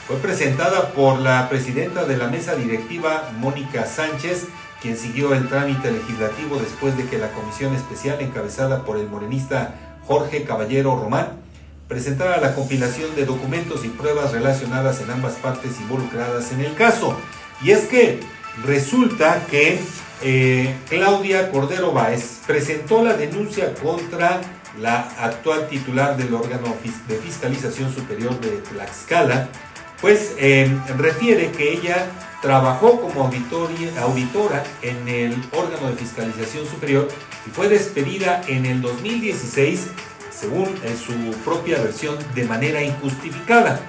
fue 0.07 0.15
presentada 0.17 0.91
por 0.93 1.19
la 1.19 1.49
presidenta 1.49 2.05
de 2.05 2.15
la 2.15 2.27
mesa 2.27 2.55
directiva, 2.55 3.31
Mónica 3.37 3.85
Sánchez, 3.85 4.45
quien 4.85 4.97
siguió 4.99 5.33
el 5.33 5.49
trámite 5.49 5.91
legislativo 5.91 6.57
después 6.57 6.95
de 6.95 7.07
que 7.07 7.17
la 7.17 7.31
comisión 7.31 7.73
especial 7.73 8.21
encabezada 8.21 8.85
por 8.85 8.97
el 8.97 9.09
morenista 9.09 9.73
Jorge 10.05 10.43
Caballero 10.43 10.95
Román 10.95 11.39
presentara 11.87 12.39
la 12.39 12.53
compilación 12.53 13.15
de 13.15 13.25
documentos 13.25 13.83
y 13.83 13.87
pruebas 13.87 14.31
relacionadas 14.31 15.01
en 15.01 15.09
ambas 15.09 15.33
partes 15.37 15.79
involucradas 15.81 16.51
en 16.51 16.59
el 16.59 16.75
caso. 16.75 17.17
Y 17.63 17.71
es 17.71 17.87
que 17.87 18.19
resulta 18.63 19.47
que 19.49 19.79
eh, 20.21 20.75
Claudia 20.87 21.49
Cordero 21.49 21.91
Báez 21.91 22.41
presentó 22.45 23.03
la 23.03 23.13
denuncia 23.13 23.73
contra 23.73 24.39
la 24.79 24.99
actual 25.19 25.67
titular 25.67 26.15
del 26.15 26.31
órgano 26.35 26.75
de 27.07 27.15
fiscalización 27.17 27.91
superior 27.91 28.39
de 28.39 28.49
Tlaxcala, 28.57 29.49
pues 30.01 30.33
eh, 30.37 30.75
refiere 30.97 31.51
que 31.51 31.73
ella 31.73 32.07
trabajó 32.41 33.01
como 33.01 33.23
auditora 33.23 34.63
en 34.81 35.07
el 35.07 35.35
órgano 35.51 35.89
de 35.89 35.95
fiscalización 35.95 36.67
superior 36.67 37.07
y 37.47 37.49
fue 37.49 37.69
despedida 37.69 38.41
en 38.47 38.65
el 38.65 38.81
2016, 38.81 39.87
según 40.29 40.73
en 40.83 40.97
su 40.97 41.13
propia 41.43 41.79
versión, 41.79 42.17
de 42.35 42.45
manera 42.45 42.83
injustificada. 42.83 43.79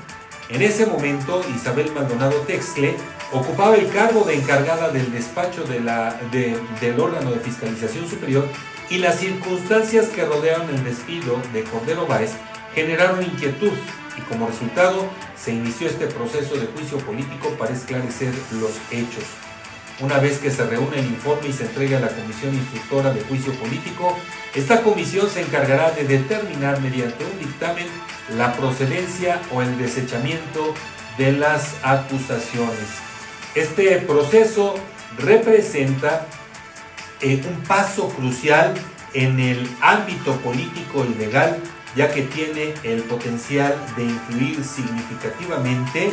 En 0.49 0.63
ese 0.63 0.87
momento, 0.87 1.45
Isabel 1.55 1.93
Maldonado 1.93 2.37
Texle 2.47 2.97
ocupaba 3.33 3.75
el 3.75 3.89
cargo 3.89 4.25
de 4.25 4.37
encargada 4.37 4.91
del 4.91 5.13
despacho 5.13 5.65
del 5.65 7.01
órgano 7.01 7.33
de 7.33 7.41
fiscalización 7.41 8.09
superior 8.09 8.49
y 8.89 8.99
las 8.99 9.19
circunstancias 9.19 10.07
que 10.07 10.25
rodearon 10.25 10.69
el 10.71 10.85
despido 10.85 11.41
de 11.53 11.65
Cordero 11.65 12.07
Báez 12.07 12.33
generaron 12.77 13.23
inquietud 13.23 13.73
y 14.19 14.21
como 14.29 14.47
resultado 14.47 15.09
se 15.35 15.53
inició 15.53 15.89
este 15.89 16.07
proceso 16.07 16.57
de 16.57 16.67
juicio 16.67 16.99
político 16.99 17.49
para 17.59 17.73
esclarecer 17.75 18.35
los 18.53 18.73
hechos. 18.91 19.25
Una 19.99 20.19
vez 20.19 20.39
que 20.39 20.51
se 20.51 20.67
reúne 20.67 20.99
el 20.99 21.07
informe 21.07 21.49
y 21.49 21.53
se 21.55 21.65
entrega 21.65 21.97
a 21.97 22.03
la 22.03 22.09
Comisión 22.09 22.55
Instructora 22.55 23.15
de 23.15 23.23
Juicio 23.23 23.55
Político, 23.55 24.15
esta 24.55 24.83
comisión 24.83 25.31
se 25.31 25.41
encargará 25.41 25.91
de 25.93 26.05
determinar 26.05 26.83
mediante 26.83 27.25
un 27.25 27.39
dictamen 27.39 27.87
la 28.37 28.53
procedencia 28.53 29.41
o 29.55 29.63
el 29.63 29.79
desechamiento 29.79 30.75
de 31.17 31.33
las 31.33 31.77
acusaciones. 31.83 32.89
Este 33.55 33.97
proceso 34.01 34.75
representa 35.17 36.27
eh, 37.23 37.43
un 37.49 37.63
paso 37.63 38.11
crucial 38.11 38.75
en 39.15 39.41
el 39.41 39.67
ámbito 39.81 40.37
político 40.41 41.07
y 41.07 41.15
legal, 41.15 41.59
ya 41.97 42.13
que 42.13 42.23
tiene 42.23 42.75
el 42.83 43.03
potencial 43.05 43.75
de 43.97 44.05
influir 44.05 44.63
significativamente 44.63 46.13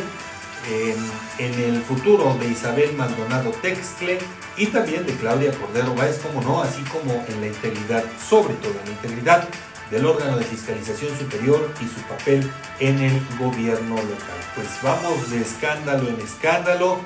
en, 1.38 1.54
el 1.60 1.82
futuro 1.82 2.36
de 2.40 2.48
Isabel 2.48 2.94
Maldonado 2.94 3.50
Textle 3.62 4.18
y 4.56 4.66
también 4.66 5.04
de 5.04 5.12
Claudia 5.14 5.52
Cordero 5.52 5.94
Báez, 5.94 6.18
como 6.18 6.40
no, 6.40 6.62
así 6.62 6.82
como 6.84 7.12
en 7.28 7.40
la 7.40 7.48
integridad, 7.48 8.04
sobre 8.18 8.54
todo 8.54 8.72
en 8.80 8.86
la 8.86 8.92
integridad 8.92 9.48
del 9.90 10.06
órgano 10.06 10.38
de 10.38 10.44
fiscalización 10.44 11.16
superior 11.18 11.70
y 11.80 11.84
su 11.84 12.00
papel 12.08 12.50
en 12.80 12.98
el 12.98 13.20
gobierno 13.38 13.96
local. 13.96 14.40
Pues 14.54 14.68
vamos 14.82 15.30
de 15.30 15.42
escándalo 15.42 16.08
en 16.08 16.20
escándalo 16.20 17.00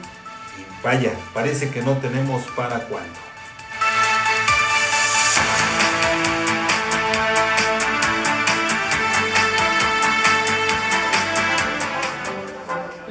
y 0.57 0.85
vaya, 0.85 1.13
parece 1.35 1.71
que 1.71 1.83
no 1.83 1.97
tenemos 1.99 2.45
para 2.55 2.79
cuándo. 2.81 3.28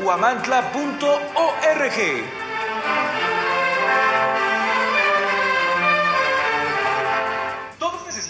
guamantla.org. 0.00 2.47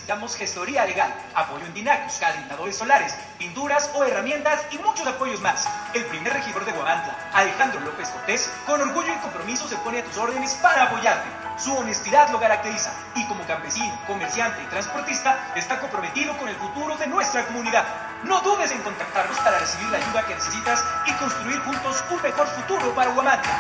Necesitamos 0.09 0.37
gestoría 0.37 0.87
legal, 0.87 1.15
apoyo 1.35 1.67
en 1.67 1.75
dinarios, 1.75 2.17
calentadores 2.19 2.79
solares, 2.79 3.15
pinturas 3.37 3.91
o 3.93 4.05
herramientas 4.05 4.63
y 4.71 4.79
muchos 4.79 5.07
apoyos 5.07 5.39
más. 5.43 5.69
El 5.93 6.03
primer 6.07 6.33
regidor 6.33 6.65
de 6.65 6.73
Guamantla, 6.73 7.15
Alejandro 7.35 7.79
López 7.81 8.09
Cortés, 8.09 8.51
con 8.65 8.81
orgullo 8.81 9.13
y 9.13 9.19
compromiso 9.19 9.69
se 9.69 9.77
pone 9.77 9.99
a 9.99 10.05
tus 10.05 10.17
órdenes 10.17 10.55
para 10.63 10.85
apoyarte. 10.85 11.29
Su 11.59 11.77
honestidad 11.77 12.31
lo 12.31 12.41
caracteriza 12.41 12.91
y 13.17 13.27
como 13.27 13.47
campesino, 13.47 14.01
comerciante 14.07 14.63
y 14.63 14.67
transportista 14.69 15.53
está 15.55 15.79
comprometido 15.79 16.35
con 16.39 16.49
el 16.49 16.57
futuro 16.57 16.97
de 16.97 17.07
nuestra 17.07 17.45
comunidad. 17.45 17.85
No 18.25 18.41
dudes 18.41 18.71
en 18.73 18.81
contactarnos 18.81 19.39
para 19.41 19.59
recibir 19.59 19.91
la 19.91 19.99
ayuda 19.99 20.25
que 20.27 20.37
necesitas 20.37 20.83
y 21.05 21.13
construir 21.13 21.59
juntos 21.59 22.03
un 22.09 22.23
mejor 22.23 22.47
futuro 22.47 22.95
para 22.95 23.11
Guamantla. 23.11 23.53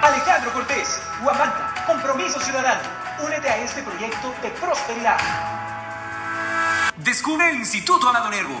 Alejandro 0.00 0.52
Cortés, 0.52 1.02
Guamantla, 1.20 1.84
compromiso 1.88 2.38
ciudadano. 2.38 3.09
Únete 3.24 3.48
a 3.48 3.56
este 3.58 3.82
proyecto 3.82 4.34
de 4.42 4.48
prosperidad. 4.50 5.18
Descubre 6.96 7.50
el 7.50 7.56
Instituto 7.56 8.08
Amado 8.08 8.30
Nervo 8.30 8.60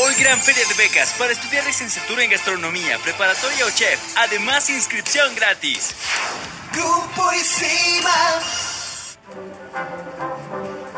Hoy 0.00 0.14
gran 0.14 0.40
feria 0.40 0.64
de 0.64 0.74
becas 0.74 1.12
para 1.14 1.32
estudiar 1.32 1.64
licenciatura 1.64 2.22
en 2.22 2.30
gastronomía, 2.30 2.98
preparatoria 2.98 3.66
o 3.66 3.70
chef. 3.70 3.98
Además, 4.16 4.70
inscripción 4.70 5.34
gratis. 5.34 5.92
Grupo 6.78 7.32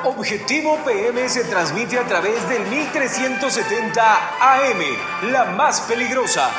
Objetivo 0.05 0.77
PM 0.85 1.27
se 1.27 1.45
transmite 1.45 1.99
a 1.99 2.05
través 2.05 2.47
del 2.51 2.67
1370 2.67 4.03
AM, 4.41 5.31
la 5.33 5.47
más 5.47 5.81
peligrosa. 5.83 6.51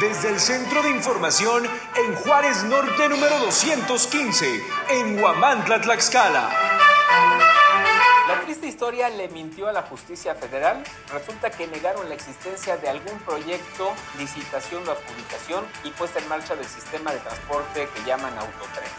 Desde 0.00 0.30
el 0.30 0.40
Centro 0.40 0.82
de 0.82 0.90
Información 0.90 1.68
en 1.96 2.14
Juárez 2.14 2.64
Norte 2.64 3.10
número 3.10 3.38
215, 3.40 4.64
en 4.88 5.22
Huamantla, 5.22 5.82
Tlaxcala. 5.82 6.63
Historia 8.74 9.08
le 9.08 9.28
mintió 9.28 9.68
a 9.68 9.72
la 9.72 9.82
justicia 9.82 10.34
federal. 10.34 10.82
Resulta 11.12 11.48
que 11.48 11.68
negaron 11.68 12.08
la 12.08 12.16
existencia 12.16 12.76
de 12.76 12.88
algún 12.88 13.16
proyecto, 13.20 13.92
licitación 14.18 14.82
o 14.88 14.90
adjudicación 14.90 15.64
y 15.84 15.90
puesta 15.90 16.18
en 16.18 16.26
marcha 16.26 16.56
del 16.56 16.66
sistema 16.66 17.12
de 17.12 17.20
transporte 17.20 17.88
que 17.94 18.04
llaman 18.04 18.36
autotren. 18.36 18.90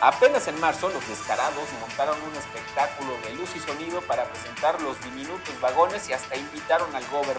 Apenas 0.00 0.48
en 0.48 0.58
marzo, 0.60 0.88
los 0.88 1.06
descarados 1.06 1.68
montaron 1.78 2.16
un 2.22 2.34
espectáculo 2.34 3.12
de 3.28 3.34
luz 3.34 3.50
y 3.54 3.60
sonido 3.60 4.00
para 4.00 4.24
presentar 4.24 4.80
los 4.80 4.98
diminutos 5.04 5.60
vagones 5.60 6.08
y 6.08 6.14
hasta 6.14 6.34
invitaron 6.34 6.96
al 6.96 7.06
gober. 7.08 7.36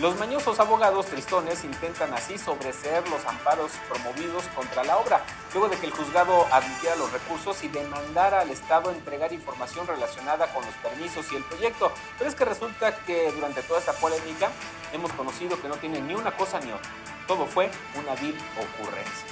Los 0.00 0.18
mañosos 0.18 0.58
abogados 0.58 1.04
tristones 1.04 1.62
intentan 1.62 2.14
así 2.14 2.38
sobreseer 2.38 3.06
los 3.10 3.22
amparos 3.26 3.70
promovidos 3.86 4.44
contra 4.54 4.82
la 4.82 4.96
obra, 4.96 5.22
luego 5.52 5.68
de 5.68 5.76
que 5.76 5.84
el 5.84 5.92
juzgado 5.92 6.46
admitiera 6.50 6.96
los 6.96 7.12
recursos 7.12 7.62
y 7.62 7.68
demandara 7.68 8.40
al 8.40 8.48
Estado 8.48 8.92
entregar 8.92 9.30
información 9.34 9.86
relacionada 9.86 10.46
con 10.54 10.64
los 10.64 10.74
permisos 10.76 11.30
y 11.30 11.36
el 11.36 11.44
proyecto. 11.44 11.92
Pero 12.16 12.30
es 12.30 12.34
que 12.34 12.46
resulta 12.46 12.96
que 13.04 13.30
durante 13.32 13.60
toda 13.60 13.80
esta 13.80 13.92
polémica 13.92 14.50
hemos 14.94 15.12
conocido 15.12 15.60
que 15.60 15.68
no 15.68 15.76
tiene 15.76 16.00
ni 16.00 16.14
una 16.14 16.34
cosa 16.34 16.60
ni 16.60 16.72
otra. 16.72 16.90
Todo 17.26 17.44
fue 17.44 17.70
una 17.94 18.14
vil 18.14 18.38
ocurrencia. 18.56 19.26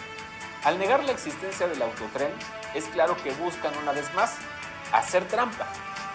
Al 0.64 0.78
negar 0.78 1.02
la 1.02 1.12
existencia 1.12 1.66
del 1.66 1.80
autotren, 1.80 2.32
es 2.74 2.84
claro 2.88 3.16
que 3.24 3.32
buscan 3.32 3.74
una 3.78 3.92
vez 3.92 4.12
más 4.12 4.34
hacer 4.92 5.26
trampa 5.28 5.66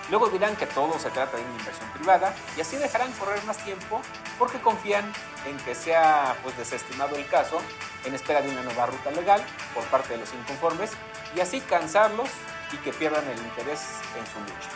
Luego 0.10 0.30
dirán 0.30 0.56
que 0.56 0.68
todo 0.68 1.00
se 1.00 1.10
trata 1.10 1.38
de 1.38 1.44
una 1.44 1.56
inversión 1.58 1.89
privada 1.92 2.36
y 2.58 2.62
así 2.62 2.76
dejarán 2.76 3.12
correr 3.13 3.44
más 3.46 3.58
tiempo 3.58 4.02
porque 4.38 4.60
confían 4.60 5.12
en 5.46 5.58
que 5.58 5.76
sea 5.76 6.36
pues 6.44 6.58
desestimado 6.58 7.16
el 7.16 7.28
caso 7.28 7.62
en 8.06 8.13
espera 8.13 8.42
de 8.42 8.50
una 8.50 8.63
nueva 8.63 8.86
ruta 8.88 9.12
legal 9.12 9.44
por 9.74 9.84
parte 9.86 10.13
de 10.13 10.20
los 10.20 10.34
inconformes 10.34 10.92
y 11.36 11.39
así 11.39 11.62
cansarlos 11.62 12.30
y 12.74 12.78
que 12.78 12.92
pierdan 12.92 13.28
el 13.28 13.38
interés 13.38 13.82
en 14.18 14.26
su 14.28 14.39
lucha. 14.39 14.70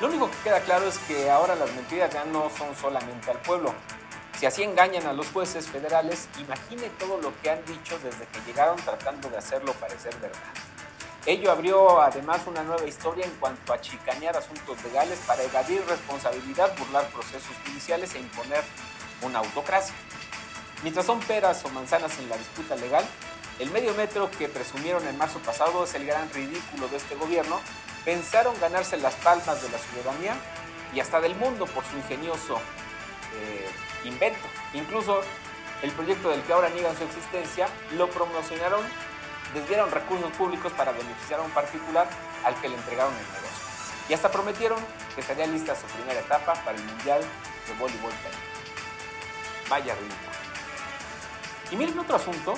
Lo 0.00 0.08
único 0.08 0.30
que 0.30 0.36
queda 0.44 0.60
claro 0.60 0.86
es 0.86 0.98
que 0.98 1.30
ahora 1.30 1.54
las 1.54 1.70
mentiras 1.72 2.10
ya 2.10 2.24
no 2.24 2.50
son 2.56 2.74
solamente 2.74 3.30
al 3.30 3.38
pueblo. 3.38 3.74
Si 4.38 4.46
así 4.46 4.62
engañan 4.62 5.06
a 5.06 5.12
los 5.12 5.28
jueces 5.28 5.68
federales, 5.68 6.26
imagine 6.38 6.88
todo 6.98 7.18
lo 7.20 7.38
que 7.42 7.50
han 7.50 7.62
dicho 7.66 7.98
desde 7.98 8.26
que 8.26 8.40
llegaron 8.46 8.76
tratando 8.76 9.28
de 9.28 9.36
hacerlo 9.36 9.74
parecer 9.74 10.16
verdad. 10.16 10.38
Ello 11.26 11.52
abrió 11.52 12.00
además 12.00 12.40
una 12.46 12.62
nueva 12.62 12.86
historia 12.86 13.26
en 13.26 13.32
cuanto 13.32 13.72
a 13.72 13.80
chicanear 13.80 14.36
asuntos 14.36 14.82
legales 14.82 15.18
para 15.26 15.42
evadir 15.42 15.84
responsabilidad, 15.86 16.76
burlar 16.78 17.06
procesos 17.08 17.54
judiciales 17.66 18.14
e 18.14 18.20
imponer 18.20 18.62
una 19.22 19.40
autocracia. 19.40 19.94
Mientras 20.82 21.04
son 21.04 21.20
peras 21.20 21.62
o 21.64 21.68
manzanas 21.68 22.18
en 22.18 22.28
la 22.30 22.38
disputa 22.38 22.74
legal, 22.76 23.04
el 23.58 23.70
medio 23.70 23.92
metro 23.94 24.30
que 24.30 24.48
presumieron 24.48 25.06
en 25.06 25.18
marzo 25.18 25.38
pasado 25.40 25.84
es 25.84 25.94
el 25.94 26.06
gran 26.06 26.30
ridículo 26.32 26.88
de 26.88 26.96
este 26.96 27.14
gobierno. 27.14 27.60
Pensaron 28.06 28.58
ganarse 28.58 28.96
las 28.96 29.14
palmas 29.16 29.60
de 29.62 29.68
la 29.68 29.76
ciudadanía 29.76 30.34
y 30.94 31.00
hasta 31.00 31.20
del 31.20 31.34
mundo 31.34 31.66
por 31.66 31.84
su 31.84 31.98
ingenioso 31.98 32.56
eh, 33.36 33.68
invento. 34.04 34.48
Incluso 34.72 35.20
el 35.82 35.90
proyecto 35.92 36.30
del 36.30 36.42
que 36.42 36.52
ahora 36.54 36.70
niegan 36.70 36.96
su 36.96 37.04
existencia 37.04 37.68
lo 37.96 38.08
promocionaron, 38.08 38.80
desviaron 39.54 39.90
recursos 39.90 40.30
públicos 40.32 40.72
para 40.72 40.92
beneficiar 40.92 41.40
a 41.40 41.42
un 41.42 41.50
particular 41.50 42.08
al 42.44 42.54
que 42.60 42.68
le 42.68 42.76
entregaron 42.76 43.12
el 43.12 43.26
negocio. 43.26 43.70
Y 44.08 44.14
hasta 44.14 44.30
prometieron 44.30 44.78
que 45.14 45.20
estaría 45.20 45.46
lista 45.46 45.74
su 45.74 45.86
primera 45.86 46.20
etapa 46.20 46.54
para 46.64 46.76
el 46.76 46.84
Mundial 46.84 47.20
de 47.20 47.74
Voleibol 47.78 48.12
Vaya 49.68 49.94
ridículo. 49.94 50.30
Y 51.70 51.76
miren 51.76 51.98
otro 51.98 52.16
asunto. 52.16 52.54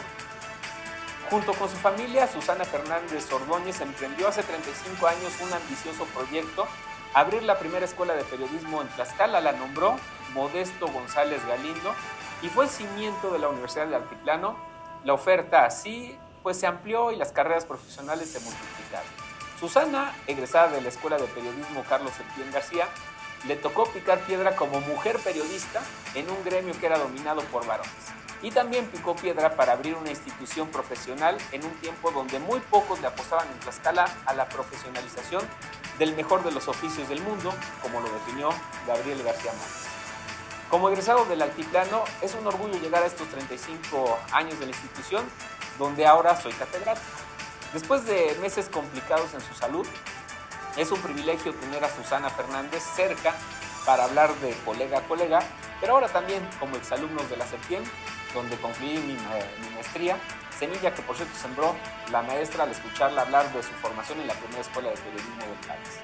Junto 1.29 1.53
con 1.55 1.69
su 1.69 1.77
familia, 1.77 2.27
Susana 2.27 2.65
Fernández 2.65 3.31
Ordóñez 3.33 3.81
emprendió 3.81 4.29
hace 4.29 4.43
35 4.43 5.07
años 5.07 5.33
un 5.41 5.53
ambicioso 5.53 6.05
proyecto, 6.07 6.67
abrir 7.15 7.43
la 7.43 7.59
primera 7.59 7.87
escuela 7.87 8.15
de 8.15 8.25
periodismo 8.25 8.83
en 8.83 8.89
Tlaxcala. 8.89 9.41
La 9.41 9.53
nombró 9.53 9.97
Modesto 10.35 10.89
González 10.89 11.45
Galindo 11.47 11.95
y 12.43 12.49
fue 12.49 12.65
el 12.65 12.71
cimiento 12.71 13.31
de 13.31 13.39
la 13.39 13.49
Universidad 13.49 13.87
de 13.87 13.97
Altiplano. 13.97 14.57
La 15.05 15.15
oferta 15.15 15.65
así 15.65 16.19
pues 16.43 16.59
se 16.59 16.67
amplió 16.67 17.13
y 17.13 17.17
las 17.17 17.33
carreras 17.33 17.65
profesionales 17.65 18.31
se 18.31 18.41
multiplicaron. 18.41 19.07
Susana, 19.59 20.15
egresada 20.27 20.73
de 20.73 20.81
la 20.81 20.89
Escuela 20.89 21.17
de 21.17 21.27
Periodismo 21.27 21.85
Carlos 21.89 22.13
Septién 22.17 22.51
García, 22.51 22.89
le 23.47 23.57
tocó 23.57 23.85
picar 23.87 24.21
piedra 24.21 24.57
como 24.57 24.81
mujer 24.81 25.19
periodista 25.19 25.81
en 26.15 26.29
un 26.31 26.45
gremio 26.45 26.75
que 26.79 26.87
era 26.87 26.99
dominado 26.99 27.43
por 27.43 27.67
varones. 27.67 27.93
Y 28.43 28.51
también 28.51 28.87
picó 28.87 29.15
piedra 29.15 29.55
para 29.55 29.73
abrir 29.73 29.95
una 29.95 30.11
institución 30.11 30.69
profesional 30.69 31.39
en 31.53 31.65
un 31.65 31.73
tiempo 31.75 32.11
donde 32.11 32.41
muy 32.41 32.59
pocos 32.59 33.01
le 33.01 33.07
apostaban 33.07 33.47
en 33.49 33.59
Tlaxcala 33.61 34.05
a 34.27 34.35
la 34.35 34.49
profesionalización 34.49 35.43
del 35.99 36.17
mejor 36.17 36.43
de 36.43 36.51
los 36.51 36.67
oficios 36.67 37.09
del 37.09 37.21
mundo, 37.23 37.55
como 37.83 38.01
lo 38.01 38.13
definió 38.13 38.51
Gabriel 38.87 39.23
García 39.23 39.53
Márquez. 39.53 39.87
Como 40.71 40.89
egresado 40.89 41.25
del 41.27 41.43
Altiplano, 41.43 42.03
es 42.23 42.35
un 42.35 42.47
orgullo 42.47 42.79
llegar 42.81 43.03
a 43.03 43.07
estos 43.07 43.29
35 43.29 44.19
años 44.33 44.59
de 44.59 44.67
la 44.67 44.73
institución, 44.73 45.25
donde 45.79 46.07
ahora 46.07 46.41
soy 46.41 46.53
catedrático. 46.53 47.07
Después 47.73 48.05
de 48.05 48.37
meses 48.41 48.69
complicados 48.69 49.33
en 49.35 49.41
su 49.41 49.55
salud, 49.55 49.87
es 50.77 50.91
un 50.91 51.01
privilegio 51.01 51.55
tener 51.55 51.85
a 51.85 51.95
Susana 51.95 52.31
Fernández 52.31 52.83
cerca 52.95 53.35
para 53.85 54.05
hablar 54.05 54.35
de 54.37 54.53
colega 54.65 54.99
a 54.99 55.03
colega, 55.03 55.41
pero 55.81 55.95
ahora 55.95 56.09
también 56.09 56.47
como 56.61 56.77
exalumnos 56.77 57.29
de 57.29 57.37
la 57.37 57.47
SEPTIEN, 57.47 57.83
donde 58.35 58.57
concluí 58.59 58.99
mi, 58.99 59.17
maestría, 59.75 60.17
semilla 60.59 60.95
que 60.95 61.03
por 61.03 61.17
cierto 61.17 61.37
sembró 61.37 61.75
la 62.11 62.23
maestra 62.23 62.65
al 62.65 62.71
escucharla 62.71 63.23
hablar 63.23 63.53
de 63.53 63.63
su 63.63 63.73
formación 63.73 64.21
en 64.21 64.29
la 64.29 64.35
primera 64.35 64.61
escuela 64.61 64.91
de 64.91 64.97
periodismo 64.97 65.43
del 65.43 65.69
país. 65.69 66.01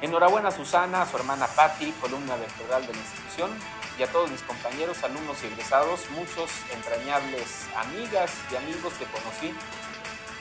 Enhorabuena 0.00 0.48
a 0.48 0.52
Susana, 0.52 1.02
a 1.02 1.06
su 1.06 1.16
hermana 1.16 1.46
Patti, 1.46 1.92
columna 2.00 2.36
vertebral 2.36 2.86
de 2.86 2.92
la 2.92 2.98
institución, 2.98 3.50
y 3.98 4.02
a 4.02 4.06
todos 4.08 4.30
mis 4.30 4.42
compañeros, 4.42 5.02
alumnos 5.04 5.36
y 5.42 5.46
egresados, 5.46 6.00
muchos 6.10 6.50
entrañables 6.74 7.66
amigas 7.76 8.32
y 8.50 8.56
amigos 8.56 8.92
que 8.98 9.04
conocí 9.06 9.54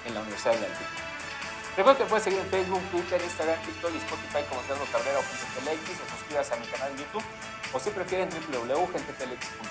en 0.05 0.13
la 0.13 0.21
Universidad 0.21 0.53
de 0.55 0.61
la 0.61 0.67
Recuerda 1.75 1.97
que 1.97 2.05
puedes 2.05 2.23
seguir 2.23 2.39
en 2.39 2.47
Facebook, 2.47 2.81
Twitter, 2.91 3.19
Instagram, 3.23 3.59
TikTok 3.65 3.91
y 3.93 3.97
Spotify 3.97 4.45
como 4.47 4.61
Pedro 4.61 4.85
Cabrera 4.91 5.17
o 5.17 5.23
Gente 5.23 5.91
o 5.91 6.17
suscribas 6.17 6.51
a 6.51 6.55
mi 6.57 6.65
canal 6.67 6.95
de 6.95 7.03
YouTube 7.03 7.23
o 7.73 7.79
si 7.79 7.89
prefieren 7.89 8.29
www.gentetelx.com. 8.29 9.67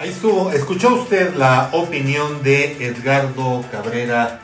Ahí 0.00 0.10
estuvo, 0.10 0.50
escuchó 0.50 0.94
usted 0.94 1.34
la 1.36 1.68
opinión 1.72 2.42
de 2.42 2.84
Edgardo 2.84 3.64
Cabrera, 3.70 4.40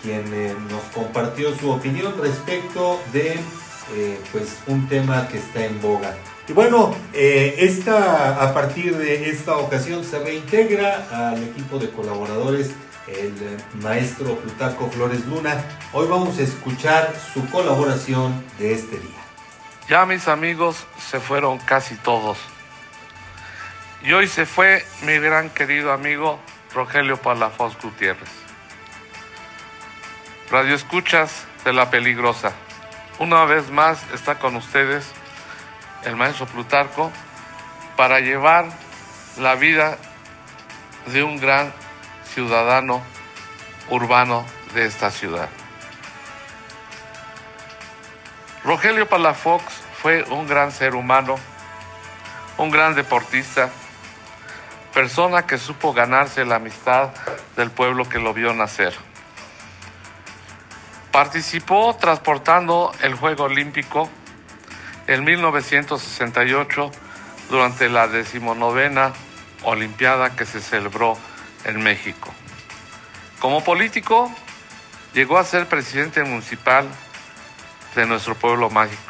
quien 0.00 0.32
eh, 0.32 0.54
nos 0.68 0.82
compartió 0.94 1.56
su 1.58 1.70
opinión 1.70 2.14
respecto 2.20 3.00
de 3.12 3.40
eh, 3.94 4.20
pues 4.30 4.58
un 4.68 4.88
tema 4.88 5.26
que 5.26 5.38
está 5.38 5.64
en 5.64 5.80
boga. 5.80 6.16
Y 6.50 6.52
bueno, 6.52 6.92
eh, 7.12 7.54
esta, 7.58 8.42
a 8.42 8.52
partir 8.52 8.96
de 8.96 9.30
esta 9.30 9.56
ocasión 9.56 10.04
se 10.04 10.18
reintegra 10.18 11.06
al 11.12 11.40
equipo 11.44 11.78
de 11.78 11.88
colaboradores 11.90 12.72
el 13.06 13.32
maestro 13.80 14.34
Plutarco 14.34 14.90
Flores 14.90 15.24
Luna. 15.26 15.64
Hoy 15.92 16.08
vamos 16.08 16.40
a 16.40 16.42
escuchar 16.42 17.14
su 17.32 17.48
colaboración 17.50 18.44
de 18.58 18.72
este 18.72 18.98
día. 18.98 19.20
Ya 19.88 20.04
mis 20.06 20.26
amigos 20.26 20.88
se 20.98 21.20
fueron 21.20 21.58
casi 21.58 21.94
todos. 21.94 22.36
Y 24.02 24.12
hoy 24.12 24.26
se 24.26 24.44
fue 24.44 24.84
mi 25.06 25.18
gran 25.20 25.50
querido 25.50 25.92
amigo 25.92 26.40
Rogelio 26.74 27.16
Palafox 27.16 27.80
Gutiérrez. 27.80 28.28
Radio 30.50 30.74
Escuchas 30.74 31.44
de 31.64 31.72
la 31.72 31.92
Peligrosa. 31.92 32.52
Una 33.20 33.44
vez 33.44 33.70
más 33.70 34.04
está 34.12 34.40
con 34.40 34.56
ustedes 34.56 35.12
el 36.04 36.16
maestro 36.16 36.46
Plutarco 36.46 37.10
para 37.96 38.20
llevar 38.20 38.66
la 39.38 39.54
vida 39.54 39.98
de 41.06 41.22
un 41.22 41.38
gran 41.38 41.72
ciudadano 42.24 43.02
urbano 43.90 44.44
de 44.74 44.86
esta 44.86 45.10
ciudad. 45.10 45.48
Rogelio 48.64 49.08
Palafox 49.08 49.64
fue 50.00 50.22
un 50.24 50.46
gran 50.46 50.70
ser 50.70 50.94
humano, 50.94 51.36
un 52.58 52.70
gran 52.70 52.94
deportista, 52.94 53.70
persona 54.92 55.46
que 55.46 55.58
supo 55.58 55.92
ganarse 55.92 56.44
la 56.44 56.56
amistad 56.56 57.10
del 57.56 57.70
pueblo 57.70 58.08
que 58.08 58.18
lo 58.18 58.34
vio 58.34 58.52
nacer. 58.52 58.94
Participó 61.10 61.96
transportando 61.96 62.92
el 63.02 63.14
Juego 63.14 63.44
Olímpico 63.44 64.08
en 65.10 65.24
1968 65.24 66.90
durante 67.50 67.88
la 67.88 68.06
decimonovena 68.06 69.12
Olimpiada 69.64 70.36
que 70.36 70.46
se 70.46 70.60
celebró 70.60 71.18
en 71.64 71.82
México. 71.82 72.32
Como 73.40 73.64
político, 73.64 74.32
llegó 75.12 75.36
a 75.36 75.44
ser 75.44 75.66
presidente 75.66 76.22
municipal 76.22 76.88
de 77.96 78.06
nuestro 78.06 78.36
pueblo 78.36 78.70
mágico 78.70 79.02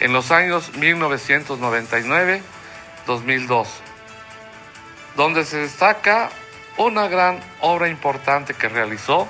en 0.00 0.12
los 0.12 0.32
años 0.32 0.72
1999-2002, 0.74 3.68
donde 5.16 5.44
se 5.44 5.58
destaca 5.58 6.30
una 6.76 7.06
gran 7.06 7.38
obra 7.60 7.88
importante 7.88 8.54
que 8.54 8.68
realizó 8.68 9.28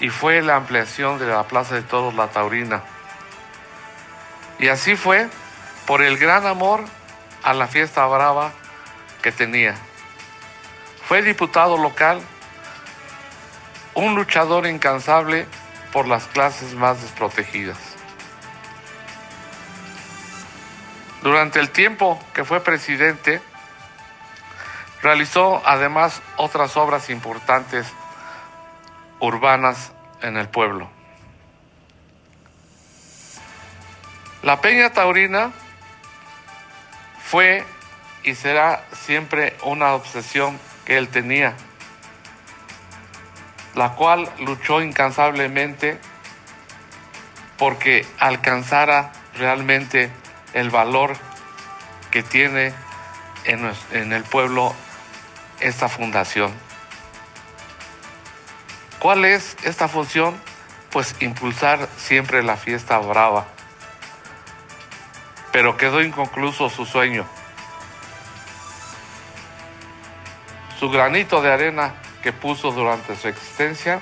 y 0.00 0.08
fue 0.08 0.40
la 0.40 0.56
ampliación 0.56 1.18
de 1.18 1.26
la 1.26 1.42
Plaza 1.44 1.74
de 1.74 1.82
Toros 1.82 2.14
La 2.14 2.28
Taurina. 2.28 2.93
Y 4.64 4.68
así 4.70 4.96
fue 4.96 5.28
por 5.86 6.00
el 6.00 6.16
gran 6.16 6.46
amor 6.46 6.82
a 7.42 7.52
la 7.52 7.66
fiesta 7.66 8.06
brava 8.06 8.50
que 9.20 9.30
tenía. 9.30 9.74
Fue 11.06 11.20
diputado 11.20 11.76
local, 11.76 12.22
un 13.92 14.14
luchador 14.14 14.66
incansable 14.66 15.46
por 15.92 16.08
las 16.08 16.24
clases 16.28 16.72
más 16.72 17.02
desprotegidas. 17.02 17.76
Durante 21.22 21.60
el 21.60 21.68
tiempo 21.68 22.18
que 22.32 22.42
fue 22.42 22.60
presidente, 22.60 23.42
realizó 25.02 25.60
además 25.66 26.22
otras 26.38 26.74
obras 26.78 27.10
importantes 27.10 27.86
urbanas 29.20 29.92
en 30.22 30.38
el 30.38 30.48
pueblo. 30.48 30.88
La 34.44 34.60
Peña 34.60 34.90
Taurina 34.90 35.52
fue 37.18 37.64
y 38.24 38.34
será 38.34 38.84
siempre 38.92 39.56
una 39.62 39.94
obsesión 39.94 40.60
que 40.84 40.98
él 40.98 41.08
tenía, 41.08 41.54
la 43.74 43.92
cual 43.92 44.30
luchó 44.40 44.82
incansablemente 44.82 45.98
porque 47.56 48.06
alcanzara 48.18 49.12
realmente 49.38 50.10
el 50.52 50.68
valor 50.68 51.16
que 52.10 52.22
tiene 52.22 52.74
en, 53.44 54.12
el 54.12 54.24
pueblo 54.24 54.74
esta 55.60 55.88
fundación. 55.88 56.52
¿Cuál 58.98 59.24
es 59.24 59.56
esta 59.62 59.88
función? 59.88 60.38
Pues 60.90 61.16
impulsar 61.20 61.88
siempre 61.96 62.42
la 62.42 62.58
fiesta 62.58 62.98
brava. 62.98 63.53
Pero 65.54 65.76
quedó 65.76 66.02
inconcluso 66.02 66.68
su 66.68 66.84
sueño. 66.84 67.24
Su 70.80 70.90
granito 70.90 71.40
de 71.40 71.52
arena 71.52 71.94
que 72.24 72.32
puso 72.32 72.72
durante 72.72 73.14
su 73.14 73.28
existencia 73.28 74.00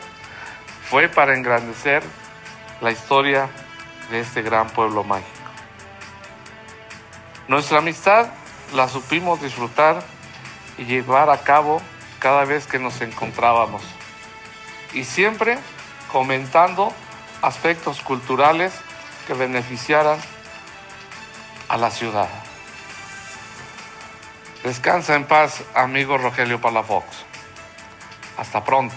fue 0.89 1.11
para 1.11 1.35
engrandecer 1.35 2.03
la 2.81 2.91
historia 2.91 3.51
de 4.11 4.21
este 4.21 4.41
gran 4.41 4.71
pueblo 4.71 5.05
mágico. 5.05 5.29
Nuestra 7.49 7.81
amistad 7.81 8.31
la 8.73 8.89
supimos 8.89 9.43
disfrutar 9.43 10.03
y 10.79 10.85
llevar 10.85 11.29
a 11.29 11.43
cabo 11.43 11.83
cada 12.19 12.47
vez 12.47 12.67
que 12.67 12.79
nos 12.79 13.03
encontrábamos. 13.03 13.83
Y 14.95 15.05
siempre 15.05 15.59
comentando 16.11 16.95
aspectos 17.43 18.01
culturales 18.01 18.73
que 19.27 19.35
beneficiaran 19.35 20.19
a 21.73 21.79
la 21.79 21.91
ciudad. 21.91 22.29
Descansa 24.63 25.17
en 25.17 25.25
paz, 25.25 25.63
amigo 25.75 26.19
Rogelio 26.19 26.61
Palafox. 26.61 27.07
Hasta 28.37 28.63
pronto. 28.63 28.95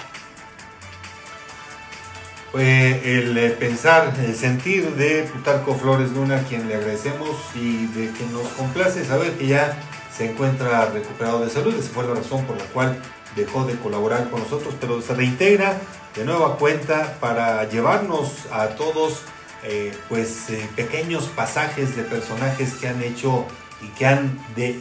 Fue 2.51 3.17
el 3.17 3.37
eh, 3.37 3.51
pensar, 3.51 4.13
el 4.19 4.35
sentir 4.35 4.93
de 4.95 5.23
Plutarco 5.23 5.75
Flores 5.75 6.11
Luna, 6.11 6.43
quien 6.49 6.67
le 6.67 6.75
agradecemos 6.75 7.37
y 7.55 7.87
de 7.87 8.11
que 8.11 8.25
nos 8.25 8.47
complace 8.49 9.05
saber 9.05 9.37
que 9.37 9.47
ya 9.47 9.77
se 10.13 10.31
encuentra 10.31 10.85
recuperado 10.87 11.45
de 11.45 11.49
salud. 11.49 11.73
Esa 11.73 11.93
fue 11.93 12.05
la 12.05 12.15
razón 12.15 12.45
por 12.45 12.57
la 12.57 12.65
cual 12.65 13.01
dejó 13.37 13.63
de 13.63 13.75
colaborar 13.77 14.29
con 14.29 14.41
nosotros, 14.41 14.75
pero 14.81 15.01
se 15.01 15.13
reintegra 15.13 15.77
de 16.13 16.25
nueva 16.25 16.57
cuenta 16.57 17.17
para 17.21 17.63
llevarnos 17.69 18.47
a 18.51 18.67
todos 18.69 19.23
eh, 19.67 19.91
pues 20.09 20.49
eh, 20.49 20.69
pequeños 20.75 21.25
pasajes 21.35 21.95
de 21.95 22.03
personajes 22.03 22.73
que 22.73 22.87
han 22.87 23.01
hecho 23.01 23.45
y 23.81 23.87
que 23.97 24.05
han, 24.05 24.37
de, 24.55 24.79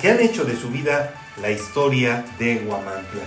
que 0.00 0.10
han 0.10 0.20
hecho 0.20 0.44
de 0.44 0.56
su 0.56 0.68
vida 0.68 1.14
la 1.40 1.50
historia 1.50 2.24
de 2.38 2.56
Guamantla. 2.56 3.22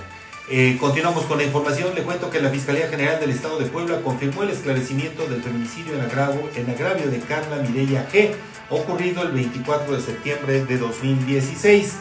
Eh, 0.49 0.77
continuamos 0.79 1.23
con 1.25 1.37
la 1.39 1.45
información. 1.45 1.95
Le 1.95 2.03
cuento 2.03 2.29
que 2.29 2.39
la 2.39 2.49
Fiscalía 2.49 2.89
General 2.89 3.19
del 3.19 3.31
Estado 3.31 3.57
de 3.57 3.65
Puebla 3.65 4.01
confirmó 4.01 4.43
el 4.43 4.49
esclarecimiento 4.49 5.25
del 5.25 5.41
feminicidio 5.41 5.93
en 5.93 6.01
en 6.01 6.69
agravio 6.69 7.09
de 7.09 7.19
Carla 7.21 7.57
Mireya 7.57 8.07
G, 8.11 8.31
ocurrido 8.69 9.23
el 9.23 9.31
24 9.31 9.95
de 9.95 10.01
septiembre 10.01 10.65
de 10.65 10.77
2016. 10.77 11.93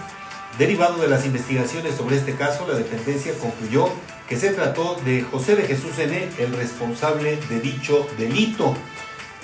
Derivado 0.59 1.01
de 1.01 1.09
las 1.09 1.25
investigaciones 1.25 1.95
sobre 1.95 2.17
este 2.17 2.35
caso, 2.35 2.67
la 2.69 2.75
dependencia 2.75 3.33
concluyó 3.41 3.89
que 4.29 4.37
se 4.37 4.51
trató 4.51 4.97
de 5.05 5.23
José 5.23 5.57
de 5.57 5.65
Jesús 5.65 5.99
N., 5.99 6.29
el 6.39 6.53
responsable 6.55 7.37
de 7.49 7.61
dicho 7.61 8.07
delito. 8.19 8.75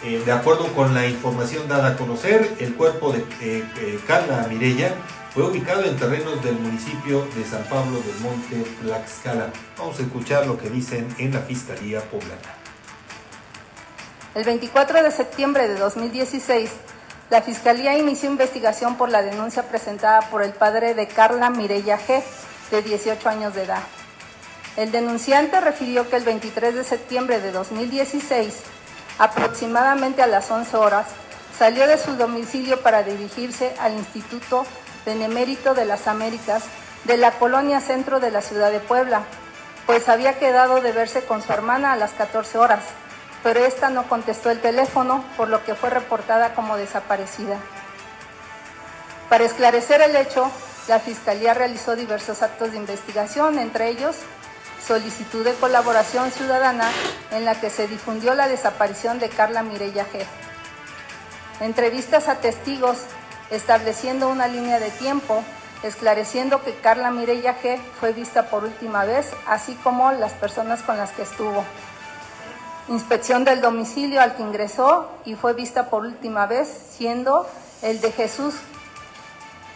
Eh, 0.04 0.22
de 0.24 0.32
acuerdo 0.32 0.72
con 0.74 0.94
la 0.94 1.06
información 1.06 1.68
dada 1.68 1.88
a 1.88 1.96
conocer, 1.96 2.54
el 2.60 2.74
cuerpo 2.74 3.12
de 3.12 3.24
eh, 3.40 4.00
Carla 4.06 4.46
Mireya 4.48 4.94
fue 5.34 5.42
ubicado 5.42 5.84
en 5.84 5.96
terrenos 5.96 6.42
del 6.42 6.54
municipio 6.54 7.26
de 7.34 7.44
San 7.44 7.64
Pablo 7.64 8.00
del 8.00 8.20
Monte, 8.20 8.64
Tlaxcala. 8.80 9.50
Vamos 9.76 9.98
a 9.98 10.02
escuchar 10.02 10.46
lo 10.46 10.56
que 10.56 10.70
dicen 10.70 11.06
en 11.18 11.34
la 11.34 11.40
Fiscalía 11.40 12.00
Poblana. 12.00 12.58
El 14.34 14.44
24 14.44 15.02
de 15.02 15.10
septiembre 15.10 15.68
de 15.68 15.76
2016, 15.78 16.70
la 17.30 17.42
Fiscalía 17.42 17.98
inició 17.98 18.30
investigación 18.30 18.96
por 18.96 19.10
la 19.10 19.22
denuncia 19.22 19.64
presentada 19.64 20.20
por 20.30 20.42
el 20.42 20.52
padre 20.52 20.94
de 20.94 21.08
Carla 21.08 21.50
Mireya 21.50 21.98
G., 21.98 22.22
de 22.70 22.82
18 22.82 23.28
años 23.28 23.54
de 23.54 23.64
edad. 23.64 23.82
El 24.78 24.92
denunciante 24.92 25.60
refirió 25.60 26.08
que 26.08 26.14
el 26.14 26.22
23 26.22 26.72
de 26.72 26.84
septiembre 26.84 27.40
de 27.40 27.50
2016, 27.50 28.54
aproximadamente 29.18 30.22
a 30.22 30.28
las 30.28 30.48
11 30.52 30.76
horas, 30.76 31.06
salió 31.58 31.84
de 31.88 31.98
su 31.98 32.14
domicilio 32.14 32.80
para 32.80 33.02
dirigirse 33.02 33.74
al 33.80 33.94
Instituto 33.94 34.64
Benemérito 35.04 35.74
de 35.74 35.84
las 35.84 36.06
Américas 36.06 36.62
de 37.06 37.16
la 37.16 37.32
colonia 37.32 37.80
centro 37.80 38.20
de 38.20 38.30
la 38.30 38.40
ciudad 38.40 38.70
de 38.70 38.78
Puebla, 38.78 39.22
pues 39.84 40.08
había 40.08 40.38
quedado 40.38 40.80
de 40.80 40.92
verse 40.92 41.24
con 41.24 41.42
su 41.42 41.52
hermana 41.52 41.92
a 41.92 41.96
las 41.96 42.12
14 42.12 42.58
horas, 42.58 42.84
pero 43.42 43.64
esta 43.64 43.90
no 43.90 44.08
contestó 44.08 44.48
el 44.48 44.60
teléfono, 44.60 45.24
por 45.36 45.48
lo 45.48 45.64
que 45.64 45.74
fue 45.74 45.90
reportada 45.90 46.54
como 46.54 46.76
desaparecida. 46.76 47.56
Para 49.28 49.42
esclarecer 49.42 50.02
el 50.02 50.14
hecho, 50.14 50.48
la 50.86 51.00
Fiscalía 51.00 51.52
realizó 51.52 51.96
diversos 51.96 52.42
actos 52.42 52.70
de 52.70 52.78
investigación, 52.78 53.58
entre 53.58 53.88
ellos 53.88 54.14
solicitud 54.88 55.44
de 55.44 55.52
colaboración 55.52 56.30
ciudadana 56.30 56.90
en 57.30 57.44
la 57.44 57.60
que 57.60 57.68
se 57.68 57.86
difundió 57.86 58.34
la 58.34 58.48
desaparición 58.48 59.18
de 59.18 59.28
Carla 59.28 59.62
Mireya 59.62 60.06
G. 60.10 60.24
Entrevistas 61.60 62.26
a 62.28 62.36
testigos 62.36 62.96
estableciendo 63.50 64.30
una 64.30 64.48
línea 64.48 64.80
de 64.80 64.88
tiempo, 64.88 65.44
esclareciendo 65.82 66.64
que 66.64 66.74
Carla 66.74 67.10
Mireya 67.10 67.54
G 67.62 67.78
fue 68.00 68.14
vista 68.14 68.48
por 68.48 68.64
última 68.64 69.04
vez, 69.04 69.30
así 69.46 69.74
como 69.84 70.10
las 70.12 70.32
personas 70.32 70.80
con 70.80 70.96
las 70.96 71.10
que 71.10 71.22
estuvo. 71.22 71.64
Inspección 72.88 73.44
del 73.44 73.60
domicilio 73.60 74.22
al 74.22 74.36
que 74.36 74.42
ingresó 74.42 75.10
y 75.26 75.34
fue 75.34 75.52
vista 75.52 75.90
por 75.90 76.06
última 76.06 76.46
vez, 76.46 76.66
siendo 76.96 77.46
el 77.82 78.00
de 78.00 78.10
Jesús, 78.10 78.54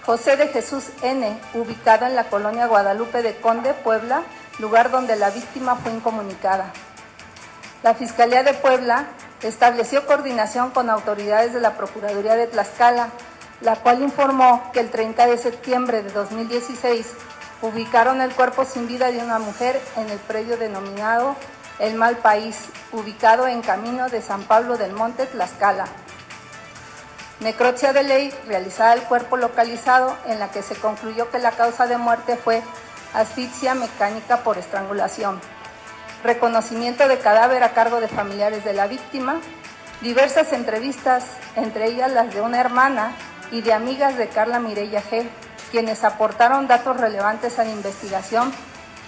José 0.07 0.37
de 0.37 0.49
Jesús 0.49 0.85
N, 1.03 1.39
ubicado 1.53 2.07
en 2.07 2.17
la 2.17 2.25
colonia 2.25 2.67
Guadalupe 2.67 3.23
de 3.23 3.37
Conde, 3.37 3.75
Puebla, 3.75 4.23
lugar 4.63 4.91
donde 4.91 5.17
la 5.17 5.29
víctima 5.29 5.77
fue 5.77 5.93
incomunicada. 5.93 6.73
La 7.83 7.95
Fiscalía 7.95 8.43
de 8.43 8.55
Puebla 8.55 9.09
estableció 9.43 10.07
coordinación 10.07 10.71
con 10.71 10.89
autoridades 10.89 11.53
de 11.53 11.61
la 11.61 11.75
Procuraduría 11.75 12.37
de 12.37 12.47
Tlaxcala 12.47 13.11
la 13.63 13.77
cual 13.77 14.03
informó 14.03 14.71
que 14.73 14.81
el 14.81 14.91
30 14.91 15.27
de 15.27 15.39
septiembre 15.39 16.03
de 16.03 16.11
2016 16.11 17.07
ubicaron 17.63 18.21
el 18.21 18.33
cuerpo 18.33 18.65
sin 18.65 18.89
vida 18.89 19.11
de 19.13 19.19
una 19.19 19.39
mujer 19.39 19.81
en 19.97 20.11
el 20.11 20.19
predio 20.19 20.57
denominado 20.57 21.37
El 21.79 21.95
Mal 21.95 22.17
País, 22.17 22.57
ubicado 22.93 23.47
en 23.47 23.63
camino 23.63 24.09
de 24.09 24.21
San 24.21 24.43
Pablo 24.43 24.77
del 24.77 24.93
Monte, 24.93 25.27
Tlaxcala. 25.27 25.85
Necropsia 27.41 27.93
de 27.93 28.03
ley 28.03 28.35
realizada 28.47 28.93
al 28.93 29.03
cuerpo 29.05 29.37
localizado 29.37 30.17
en 30.27 30.39
la 30.39 30.51
que 30.51 30.63
se 30.63 30.75
concluyó 30.75 31.31
que 31.31 31.39
la 31.39 31.53
causa 31.53 31.87
de 31.87 31.99
muerte 31.99 32.37
fue 32.37 32.63
asfixia 33.15 33.75
mecánica 33.75 34.39
por 34.39 34.59
estrangulación. 34.59 35.41
Reconocimiento 36.25 37.09
de 37.09 37.19
cadáver 37.19 37.63
a 37.63 37.73
cargo 37.73 38.01
de 38.01 38.09
familiares 38.09 38.65
de 38.65 38.75
la 38.75 38.87
víctima. 38.87 39.41
Diversas 40.01 40.53
entrevistas, 40.53 41.25
entre 41.57 41.87
ellas 41.87 42.13
las 42.13 42.33
de 42.33 42.41
una 42.41 42.61
hermana 42.61 43.13
y 43.51 43.61
de 43.61 43.73
amigas 43.73 44.17
de 44.17 44.29
Carla 44.29 44.59
Mireya 44.59 45.03
G., 45.03 45.29
quienes 45.71 46.05
aportaron 46.05 46.69
datos 46.69 46.97
relevantes 46.99 47.59
a 47.59 47.65
la 47.65 47.71
investigación, 47.71 48.53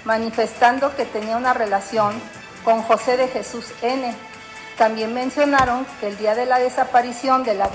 manifestando 0.05 0.95
que 0.97 1.05
tenía 1.05 1.37
una 1.37 1.55
relación 1.55 2.14
con 2.64 2.83
José 2.83 3.17
de 3.17 3.29
Jesús 3.29 3.73
N. 3.83 4.14
También 4.79 5.14
mencionaron 5.14 5.87
que 6.01 6.09
el 6.09 6.17
día 6.17 6.35
de 6.35 6.47
la 6.47 6.59
desaparición 6.59 7.45
de 7.45 7.55
la 7.55 7.69